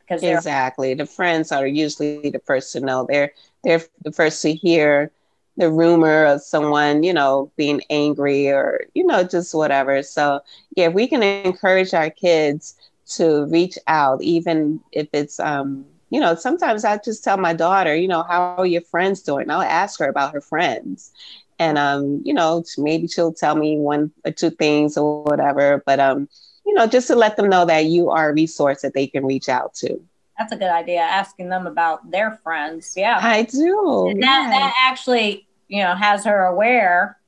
Because 0.00 0.22
exactly, 0.22 0.94
the 0.94 1.04
friends 1.04 1.52
are 1.52 1.66
usually 1.66 2.30
the 2.30 2.40
first 2.46 2.72
to 2.72 2.80
know. 2.80 3.06
They're 3.06 3.32
they're 3.62 3.82
the 4.04 4.12
first 4.12 4.40
to 4.42 4.54
hear 4.54 5.12
the 5.58 5.70
rumor 5.70 6.24
of 6.24 6.42
someone, 6.42 7.02
you 7.02 7.12
know, 7.12 7.52
being 7.56 7.82
angry 7.90 8.48
or 8.48 8.86
you 8.94 9.04
know 9.06 9.24
just 9.24 9.54
whatever. 9.54 10.02
So 10.02 10.40
yeah, 10.76 10.88
we 10.88 11.06
can 11.08 11.22
encourage 11.22 11.94
our 11.94 12.10
kids 12.10 12.76
to 13.16 13.46
reach 13.46 13.78
out, 13.86 14.22
even 14.22 14.80
if 14.92 15.08
it's 15.12 15.40
um 15.40 15.86
you 16.10 16.20
know, 16.20 16.34
sometimes 16.34 16.84
I 16.86 16.98
just 16.98 17.22
tell 17.22 17.36
my 17.36 17.52
daughter, 17.52 17.94
you 17.94 18.08
know, 18.08 18.22
how 18.22 18.56
are 18.56 18.66
your 18.66 18.80
friends 18.80 19.22
doing? 19.22 19.50
I'll 19.50 19.60
ask 19.60 20.00
her 20.00 20.08
about 20.08 20.32
her 20.32 20.40
friends 20.40 21.12
and 21.58 21.78
um, 21.78 22.22
you 22.24 22.32
know, 22.34 22.64
maybe 22.78 23.08
she'll 23.08 23.32
tell 23.32 23.56
me 23.56 23.78
one 23.78 24.12
or 24.24 24.32
two 24.32 24.50
things 24.50 24.96
or 24.96 25.24
whatever. 25.24 25.82
But 25.84 26.00
um, 26.00 26.28
you 26.64 26.74
know, 26.74 26.86
just 26.86 27.08
to 27.08 27.16
let 27.16 27.36
them 27.36 27.48
know 27.48 27.64
that 27.66 27.86
you 27.86 28.10
are 28.10 28.30
a 28.30 28.34
resource 28.34 28.82
that 28.82 28.94
they 28.94 29.06
can 29.06 29.26
reach 29.26 29.48
out 29.48 29.74
to. 29.76 30.00
That's 30.38 30.52
a 30.52 30.56
good 30.56 30.70
idea. 30.70 31.00
Asking 31.00 31.48
them 31.48 31.66
about 31.66 32.10
their 32.10 32.32
friends. 32.44 32.94
Yeah, 32.96 33.18
I 33.20 33.42
do. 33.42 34.14
That 34.20 34.50
that 34.50 34.74
actually, 34.86 35.47
you 35.68 35.82
know, 35.82 35.94
has 35.94 36.24
her 36.24 36.46
aware 36.46 37.18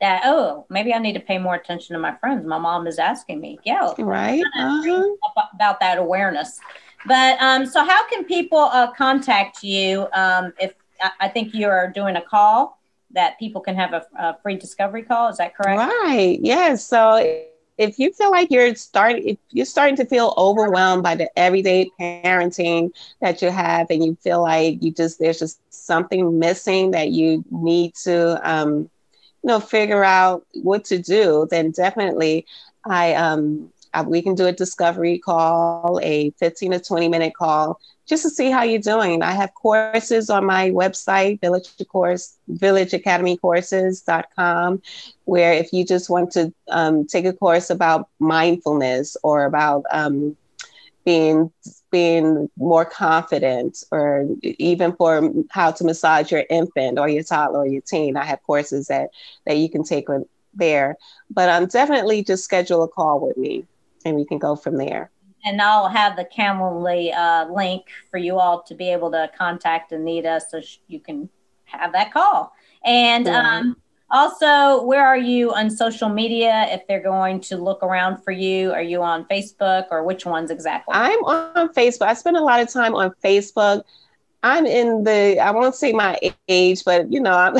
that 0.00 0.22
oh, 0.24 0.66
maybe 0.68 0.92
I 0.92 0.98
need 0.98 1.14
to 1.14 1.20
pay 1.20 1.38
more 1.38 1.54
attention 1.54 1.94
to 1.94 2.00
my 2.00 2.14
friends. 2.16 2.46
My 2.46 2.58
mom 2.58 2.86
is 2.86 2.98
asking 2.98 3.40
me. 3.40 3.58
Yeah, 3.64 3.92
right. 3.98 4.44
Uh-huh. 4.58 5.14
About 5.54 5.80
that 5.80 5.98
awareness. 5.98 6.60
But 7.06 7.40
um, 7.40 7.66
so 7.66 7.84
how 7.84 8.06
can 8.08 8.24
people 8.24 8.58
uh, 8.58 8.92
contact 8.92 9.62
you 9.62 10.06
um, 10.12 10.52
if 10.60 10.74
I 11.20 11.28
think 11.28 11.54
you 11.54 11.68
are 11.68 11.90
doing 11.90 12.16
a 12.16 12.22
call? 12.22 12.76
that 13.12 13.38
people 13.38 13.60
can 13.60 13.74
have 13.74 13.92
a, 13.92 14.06
a 14.18 14.36
free 14.42 14.56
discovery 14.56 15.02
call. 15.02 15.28
Is 15.28 15.38
that 15.38 15.56
correct? 15.56 15.78
Right. 15.78 16.38
Yes. 16.42 16.86
So 16.86 17.46
if 17.78 17.98
you 17.98 18.12
feel 18.12 18.30
like 18.30 18.50
you're 18.50 18.74
starting 18.74 19.28
if 19.28 19.38
you're 19.50 19.66
starting 19.66 19.96
to 19.96 20.04
feel 20.04 20.34
overwhelmed 20.36 21.02
by 21.02 21.14
the 21.14 21.28
everyday 21.38 21.90
parenting 21.98 22.90
that 23.02 23.24
you 23.24 23.32
have 23.32 23.70
and 23.72 23.86
you 23.86 23.98
feel 24.02 24.24
like 24.24 24.82
you 24.82 24.90
just 24.92 25.18
there's 25.18 25.38
just 25.38 25.58
something 25.70 26.38
missing 26.38 26.90
that 26.90 27.10
you 27.10 27.44
need 27.50 27.94
to 27.94 28.38
um, 28.48 28.88
you 29.42 29.48
know 29.48 29.60
figure 29.60 30.04
out 30.04 30.44
what 30.62 30.84
to 30.84 30.98
do 30.98 31.46
then 31.50 31.70
definitely 31.70 32.46
i 32.84 33.14
um 33.14 33.70
I, 33.94 34.02
we 34.02 34.22
can 34.22 34.34
do 34.34 34.46
a 34.46 34.52
discovery 34.52 35.18
call 35.18 36.00
a 36.02 36.30
15 36.38 36.72
to 36.72 36.80
20 36.80 37.08
minute 37.08 37.34
call 37.34 37.80
just 38.06 38.22
to 38.22 38.30
see 38.30 38.50
how 38.50 38.62
you're 38.62 38.80
doing. 38.80 39.22
I 39.22 39.32
have 39.32 39.52
courses 39.54 40.30
on 40.30 40.44
my 40.44 40.70
website, 40.70 41.40
Village 41.40 41.68
Course, 41.88 42.36
villageacademycourses.com, 42.50 44.82
where 45.24 45.52
if 45.52 45.72
you 45.72 45.84
just 45.84 46.08
want 46.08 46.30
to 46.32 46.54
um, 46.68 47.04
take 47.06 47.26
a 47.26 47.32
course 47.32 47.70
about 47.70 48.08
mindfulness 48.20 49.16
or 49.22 49.44
about 49.44 49.82
um, 49.90 50.36
being 51.04 51.50
being 51.92 52.50
more 52.58 52.84
confident 52.84 53.84
or 53.92 54.26
even 54.42 54.92
for 54.96 55.32
how 55.50 55.70
to 55.70 55.84
massage 55.84 56.32
your 56.32 56.42
infant 56.50 56.98
or 56.98 57.08
your 57.08 57.22
toddler 57.22 57.60
or 57.60 57.66
your 57.66 57.80
teen 57.80 58.16
i 58.16 58.24
have 58.24 58.42
courses 58.42 58.88
that 58.88 59.10
that 59.46 59.56
you 59.56 59.70
can 59.70 59.84
take 59.84 60.08
there 60.52 60.96
but 61.30 61.48
um, 61.48 61.66
definitely 61.66 62.24
just 62.24 62.42
schedule 62.42 62.82
a 62.82 62.88
call 62.88 63.20
with 63.20 63.36
me 63.36 63.64
and 64.04 64.16
we 64.16 64.24
can 64.24 64.38
go 64.38 64.56
from 64.56 64.76
there 64.76 65.08
and 65.46 65.62
I'll 65.62 65.88
have 65.88 66.16
the 66.16 66.24
Calendly 66.24 67.16
uh, 67.16 67.50
link 67.52 67.84
for 68.10 68.18
you 68.18 68.38
all 68.38 68.62
to 68.64 68.74
be 68.74 68.92
able 68.92 69.12
to 69.12 69.30
contact 69.38 69.92
Anita 69.92 70.40
so 70.48 70.60
sh- 70.60 70.78
you 70.88 71.00
can 71.00 71.30
have 71.66 71.92
that 71.92 72.12
call. 72.12 72.52
And 72.84 73.28
um, 73.28 73.76
also, 74.10 74.82
where 74.84 75.06
are 75.06 75.16
you 75.16 75.52
on 75.54 75.70
social 75.70 76.08
media 76.08 76.66
if 76.70 76.86
they're 76.88 77.02
going 77.02 77.40
to 77.42 77.56
look 77.56 77.82
around 77.82 78.22
for 78.22 78.32
you? 78.32 78.72
Are 78.72 78.82
you 78.82 79.02
on 79.02 79.24
Facebook 79.26 79.86
or 79.90 80.04
which 80.04 80.26
ones 80.26 80.50
exactly? 80.50 80.92
I'm 80.94 81.24
on 81.24 81.68
Facebook. 81.70 82.06
I 82.06 82.14
spend 82.14 82.36
a 82.36 82.42
lot 82.42 82.60
of 82.60 82.68
time 82.70 82.94
on 82.94 83.12
Facebook. 83.24 83.82
I'm 84.42 84.66
in 84.66 85.04
the 85.04 85.38
I 85.40 85.50
won't 85.52 85.74
say 85.74 85.92
my 85.92 86.18
age, 86.48 86.84
but 86.84 87.12
you 87.12 87.20
know, 87.20 87.32
I'm 87.32 87.56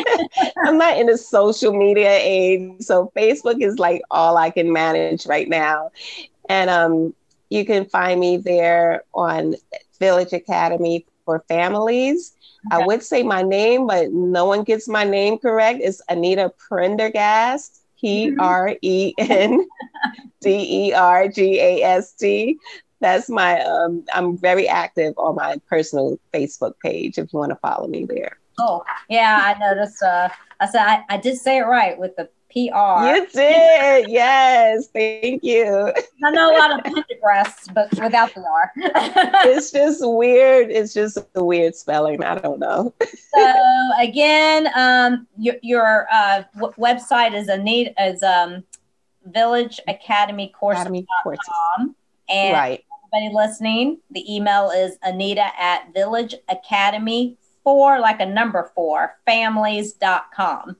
I'm 0.66 0.78
not 0.78 0.98
in 0.98 1.06
the 1.06 1.16
social 1.16 1.72
media 1.72 2.12
age. 2.12 2.80
So 2.80 3.10
Facebook 3.16 3.62
is 3.62 3.78
like 3.78 4.02
all 4.10 4.36
I 4.36 4.50
can 4.50 4.72
manage 4.72 5.26
right 5.26 5.48
now. 5.48 5.90
And 6.48 6.68
um 6.70 7.14
you 7.50 7.64
can 7.64 7.84
find 7.86 8.20
me 8.20 8.36
there 8.36 9.04
on 9.14 9.54
Village 9.98 10.32
Academy 10.32 11.06
for 11.24 11.44
Families. 11.48 12.34
Okay. 12.66 12.82
I 12.82 12.86
would 12.86 13.02
say 13.02 13.22
my 13.22 13.42
name, 13.42 13.86
but 13.86 14.12
no 14.12 14.44
one 14.44 14.64
gets 14.64 14.88
my 14.88 15.04
name 15.04 15.38
correct. 15.38 15.80
It's 15.82 16.02
Anita 16.08 16.52
Prendergast, 16.68 17.82
P 18.00 18.34
R 18.38 18.74
E 18.82 19.14
N 19.18 19.66
D 20.40 20.88
E 20.88 20.92
R 20.92 21.28
G 21.28 21.60
A 21.60 21.82
S 21.82 22.12
T. 22.12 22.58
That's 23.00 23.28
my, 23.28 23.60
um, 23.60 24.04
I'm 24.14 24.38
very 24.38 24.66
active 24.66 25.14
on 25.18 25.36
my 25.36 25.60
personal 25.68 26.18
Facebook 26.32 26.74
page 26.82 27.18
if 27.18 27.32
you 27.32 27.38
want 27.38 27.50
to 27.50 27.56
follow 27.56 27.86
me 27.86 28.06
there. 28.06 28.38
Oh, 28.58 28.84
yeah, 29.10 29.54
I 29.54 29.58
noticed. 29.58 30.02
Uh, 30.02 30.30
I 30.60 30.66
said 30.66 30.80
I, 30.80 31.04
I 31.10 31.16
did 31.18 31.36
say 31.36 31.58
it 31.58 31.66
right 31.66 31.98
with 31.98 32.16
the 32.16 32.30
PR. 32.56 33.04
You 33.04 33.26
did, 33.34 34.08
yes. 34.08 34.88
Thank 34.88 35.44
you. 35.44 35.92
I 36.24 36.30
know 36.30 36.56
a 36.56 36.56
lot 36.56 36.72
of 36.72 36.84
Pendergasts, 36.84 37.72
but 37.74 37.90
without 38.02 38.34
the 38.34 38.40
R. 38.40 38.72
it's 38.76 39.70
just 39.70 40.00
weird. 40.02 40.70
It's 40.70 40.94
just 40.94 41.18
a 41.34 41.44
weird 41.44 41.74
spelling. 41.74 42.24
I 42.24 42.36
don't 42.38 42.58
know. 42.58 42.94
so 43.34 43.54
again, 44.00 44.68
um, 44.74 45.26
your, 45.36 45.56
your 45.60 46.06
uh, 46.10 46.44
w- 46.54 46.72
website 46.78 47.34
is 47.34 47.48
a 47.48 47.58
need 47.58 47.92
is 48.00 48.22
um, 48.22 48.64
Village 49.26 49.78
Academy 49.86 50.48
Course. 50.48 50.76
Academy 50.76 51.06
courses. 51.22 51.44
And 52.30 52.54
right. 52.54 52.82
everybody 53.14 53.34
listening, 53.34 53.98
the 54.10 54.34
email 54.34 54.70
is 54.70 54.96
Anita 55.02 55.50
at 55.60 55.92
Village 55.92 56.34
Academy 56.48 57.36
four, 57.64 58.00
like 58.00 58.20
a 58.20 58.26
number 58.26 58.70
four, 58.74 59.18
families.com. 59.26 60.76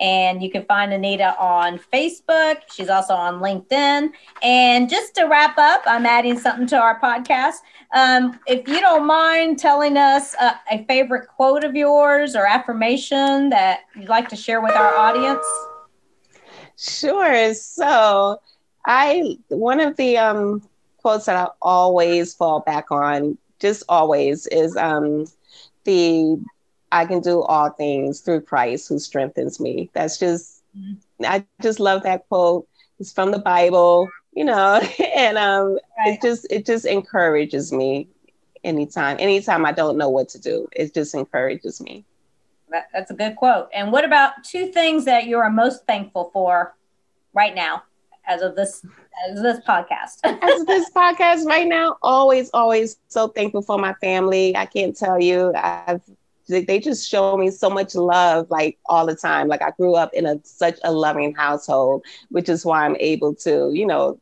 And 0.00 0.42
you 0.42 0.50
can 0.50 0.64
find 0.64 0.92
Anita 0.92 1.36
on 1.38 1.78
Facebook. 1.92 2.62
She's 2.72 2.88
also 2.88 3.14
on 3.14 3.40
LinkedIn. 3.40 4.10
And 4.42 4.88
just 4.90 5.14
to 5.16 5.24
wrap 5.24 5.56
up, 5.58 5.82
I'm 5.86 6.06
adding 6.06 6.38
something 6.38 6.66
to 6.68 6.76
our 6.76 6.98
podcast. 7.00 7.56
Um, 7.94 8.40
if 8.46 8.66
you 8.66 8.80
don't 8.80 9.06
mind 9.06 9.58
telling 9.58 9.96
us 9.96 10.34
a, 10.40 10.58
a 10.70 10.84
favorite 10.86 11.28
quote 11.28 11.62
of 11.62 11.76
yours 11.76 12.34
or 12.34 12.46
affirmation 12.46 13.50
that 13.50 13.80
you'd 13.94 14.08
like 14.08 14.28
to 14.30 14.36
share 14.36 14.60
with 14.60 14.72
our 14.72 14.94
audience. 14.94 15.44
Sure. 16.76 17.54
So, 17.54 18.40
I 18.86 19.36
one 19.48 19.80
of 19.80 19.96
the 19.96 20.18
um, 20.18 20.68
quotes 20.98 21.26
that 21.26 21.36
I 21.36 21.48
always 21.60 22.34
fall 22.34 22.60
back 22.60 22.90
on, 22.90 23.38
just 23.60 23.84
always, 23.88 24.46
is 24.48 24.76
um, 24.76 25.26
the 25.84 26.38
I 26.92 27.06
can 27.06 27.20
do 27.20 27.42
all 27.42 27.70
things 27.70 28.20
through 28.20 28.42
Christ 28.42 28.88
who 28.88 28.98
strengthens 28.98 29.58
me. 29.58 29.90
That's 29.94 30.18
just. 30.18 30.62
I 31.26 31.44
just 31.60 31.80
love 31.80 32.02
that 32.04 32.26
quote. 32.28 32.66
It's 32.98 33.12
from 33.12 33.30
the 33.30 33.38
Bible, 33.38 34.08
you 34.32 34.44
know, 34.44 34.80
and 35.16 35.36
um, 35.36 35.78
it 36.06 36.22
just 36.22 36.46
it 36.50 36.64
just 36.64 36.84
encourages 36.84 37.72
me 37.72 38.08
anytime. 38.64 39.16
Anytime 39.18 39.66
I 39.66 39.72
don't 39.72 39.98
know 39.98 40.08
what 40.08 40.28
to 40.30 40.38
do, 40.38 40.68
it 40.72 40.94
just 40.94 41.14
encourages 41.14 41.80
me. 41.80 42.04
That, 42.70 42.88
that's 42.92 43.10
a 43.10 43.14
good 43.14 43.36
quote. 43.36 43.68
And 43.74 43.92
what 43.92 44.04
about 44.04 44.44
two 44.44 44.68
things 44.68 45.04
that 45.04 45.26
you 45.26 45.38
are 45.38 45.50
most 45.50 45.86
thankful 45.86 46.30
for 46.32 46.74
right 47.34 47.54
now, 47.54 47.82
as 48.26 48.40
of 48.40 48.56
this 48.56 48.84
as 49.28 49.42
this 49.42 49.58
podcast? 49.66 50.20
as 50.24 50.64
this 50.64 50.90
podcast 50.90 51.44
right 51.44 51.66
now, 51.66 51.98
always, 52.02 52.50
always 52.54 52.96
so 53.08 53.28
thankful 53.28 53.62
for 53.62 53.78
my 53.78 53.92
family. 53.94 54.56
I 54.56 54.66
can't 54.66 54.96
tell 54.96 55.20
you. 55.20 55.52
I've 55.54 56.00
they 56.48 56.78
just 56.78 57.08
show 57.08 57.36
me 57.36 57.50
so 57.50 57.70
much 57.70 57.94
love 57.94 58.50
like 58.50 58.78
all 58.86 59.06
the 59.06 59.14
time 59.14 59.48
like 59.48 59.62
i 59.62 59.70
grew 59.72 59.94
up 59.94 60.12
in 60.12 60.26
a 60.26 60.38
such 60.44 60.78
a 60.84 60.92
loving 60.92 61.34
household 61.34 62.04
which 62.30 62.48
is 62.48 62.64
why 62.64 62.84
i'm 62.84 62.96
able 62.98 63.34
to 63.34 63.70
you 63.72 63.86
know 63.86 64.18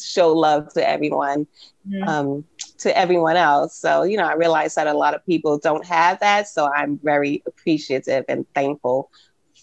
show 0.00 0.32
love 0.32 0.72
to 0.72 0.88
everyone 0.88 1.46
mm-hmm. 1.88 2.08
um, 2.08 2.44
to 2.78 2.96
everyone 2.96 3.36
else 3.36 3.76
so 3.76 4.02
you 4.02 4.16
know 4.16 4.24
i 4.24 4.34
realize 4.34 4.74
that 4.74 4.86
a 4.86 4.94
lot 4.94 5.14
of 5.14 5.24
people 5.26 5.58
don't 5.58 5.84
have 5.84 6.18
that 6.20 6.48
so 6.48 6.70
i'm 6.72 6.98
very 7.02 7.42
appreciative 7.46 8.24
and 8.28 8.46
thankful 8.54 9.10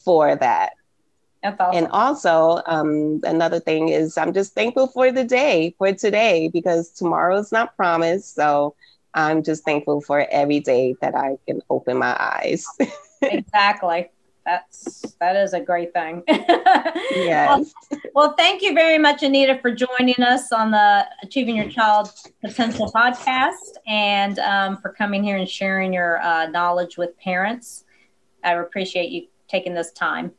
for 0.04 0.36
that 0.36 0.74
awesome. 1.60 1.76
And 1.76 1.88
also, 1.92 2.62
um, 2.68 3.20
another 3.24 3.60
thing 3.60 3.90
is, 3.90 4.18
I'm 4.18 4.34
just 4.34 4.54
thankful 4.56 4.88
for 4.88 5.12
the 5.12 5.26
day, 5.26 5.76
for 5.78 5.92
today, 5.92 6.48
because 6.48 6.90
tomorrow 6.92 7.38
is 7.38 7.52
not 7.52 7.76
promised. 7.76 8.36
So 8.36 8.76
I'm 9.14 9.44
just 9.44 9.64
thankful 9.64 10.02
for 10.02 10.28
every 10.32 10.60
day 10.60 10.96
that 11.02 11.16
I 11.16 11.38
can 11.48 11.62
open 11.70 11.98
my 11.98 12.16
eyes. 12.20 12.66
exactly. 13.22 14.10
That's 14.46 15.16
that 15.22 15.38
is 15.38 15.54
a 15.54 15.62
great 15.62 15.94
thing. 15.94 16.24
yes. 16.28 17.74
Well, 17.92 18.02
well, 18.14 18.36
thank 18.38 18.62
you 18.62 18.74
very 18.74 18.98
much, 18.98 19.24
Anita, 19.24 19.58
for 19.62 19.72
joining 19.72 20.22
us 20.22 20.52
on 20.52 20.72
the 20.72 21.08
Achieving 21.22 21.56
Your 21.56 21.70
Child 21.70 22.12
Potential 22.44 22.92
podcast 22.94 23.78
and 23.88 24.40
um, 24.40 24.78
for 24.78 24.92
coming 24.92 25.24
here 25.24 25.38
and 25.38 25.48
sharing 25.48 25.94
your 25.94 26.22
uh, 26.22 26.48
knowledge 26.48 26.98
with 26.98 27.18
parents. 27.20 27.86
I 28.44 28.54
appreciate 28.56 29.12
you 29.12 29.28
taking 29.48 29.74
this 29.74 29.94
time. 29.94 30.34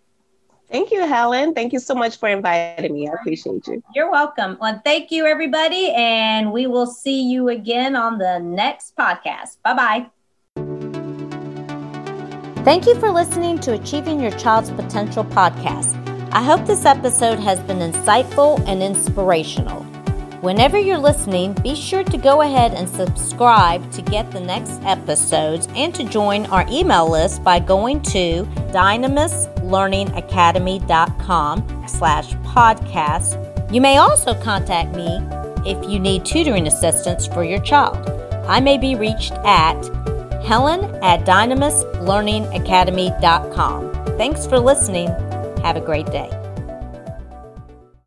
Thank 0.71 0.91
you, 0.91 1.07
Helen. 1.07 1.55
Thank 1.55 1.73
you 1.73 1.79
so 1.79 1.95
much 1.95 2.17
for 2.19 2.29
inviting 2.29 2.93
me. 2.93 3.09
I 3.09 3.13
appreciate 3.13 3.67
you. 3.67 3.83
You're 3.95 4.11
welcome. 4.11 4.57
Well, 4.61 4.81
thank 4.85 5.11
you, 5.11 5.27
everybody. 5.27 5.93
And 5.93 6.53
we 6.53 6.67
will 6.67 6.87
see 6.87 7.31
you 7.31 7.49
again 7.51 7.95
on 7.97 8.19
the 8.19 8.39
next 8.39 8.97
podcast. 8.97 9.59
Bye 9.63 9.75
bye. 9.75 10.07
Thank 12.65 12.87
you 12.87 12.99
for 12.99 13.11
listening 13.11 13.59
to 13.61 13.75
Achieving 13.75 14.21
Your 14.21 14.31
Child's 14.33 14.71
Potential 14.71 15.23
podcast. 15.23 16.01
I 16.33 16.43
hope 16.43 16.67
this 16.67 16.87
episode 16.87 17.39
has 17.39 17.61
been 17.61 17.79
insightful 17.79 18.59
and 18.67 18.83
inspirational. 18.83 19.83
Whenever 20.41 20.79
you're 20.79 20.99
listening, 20.99 21.53
be 21.63 21.75
sure 21.75 22.05
to 22.05 22.17
go 22.19 22.43
ahead 22.43 22.75
and 22.75 22.89
subscribe 22.89 23.91
to 23.93 24.03
get 24.03 24.31
the 24.31 24.41
next 24.41 24.83
episodes 24.83 25.69
and 25.77 25.95
to 25.95 26.05
join 26.05 26.47
our 26.47 26.67
email 26.71 27.09
list 27.09 27.45
by 27.45 27.59
going 27.59 28.03
to 28.03 28.45
Dynamis 28.73 29.54
learningacademy.com 29.65 31.85
slash 31.89 32.35
podcast. 32.35 33.73
You 33.73 33.81
may 33.81 33.97
also 33.97 34.35
contact 34.41 34.95
me 34.95 35.19
if 35.67 35.89
you 35.89 35.99
need 35.99 36.25
tutoring 36.25 36.67
assistance 36.67 37.27
for 37.27 37.45
your 37.45 37.61
child. 37.61 38.11
I 38.47 38.61
may 38.61 38.77
be 38.79 38.95
reached 38.95 39.33
at 39.45 39.83
helen 40.45 40.85
at 41.03 41.25
dynamislearningacademy.com. 41.25 43.93
Thanks 44.19 44.47
for 44.47 44.61
listening. 44.61 45.09
Have 45.63 45.77
a 45.77 45.81
great 45.81 46.07
day. 46.07 46.44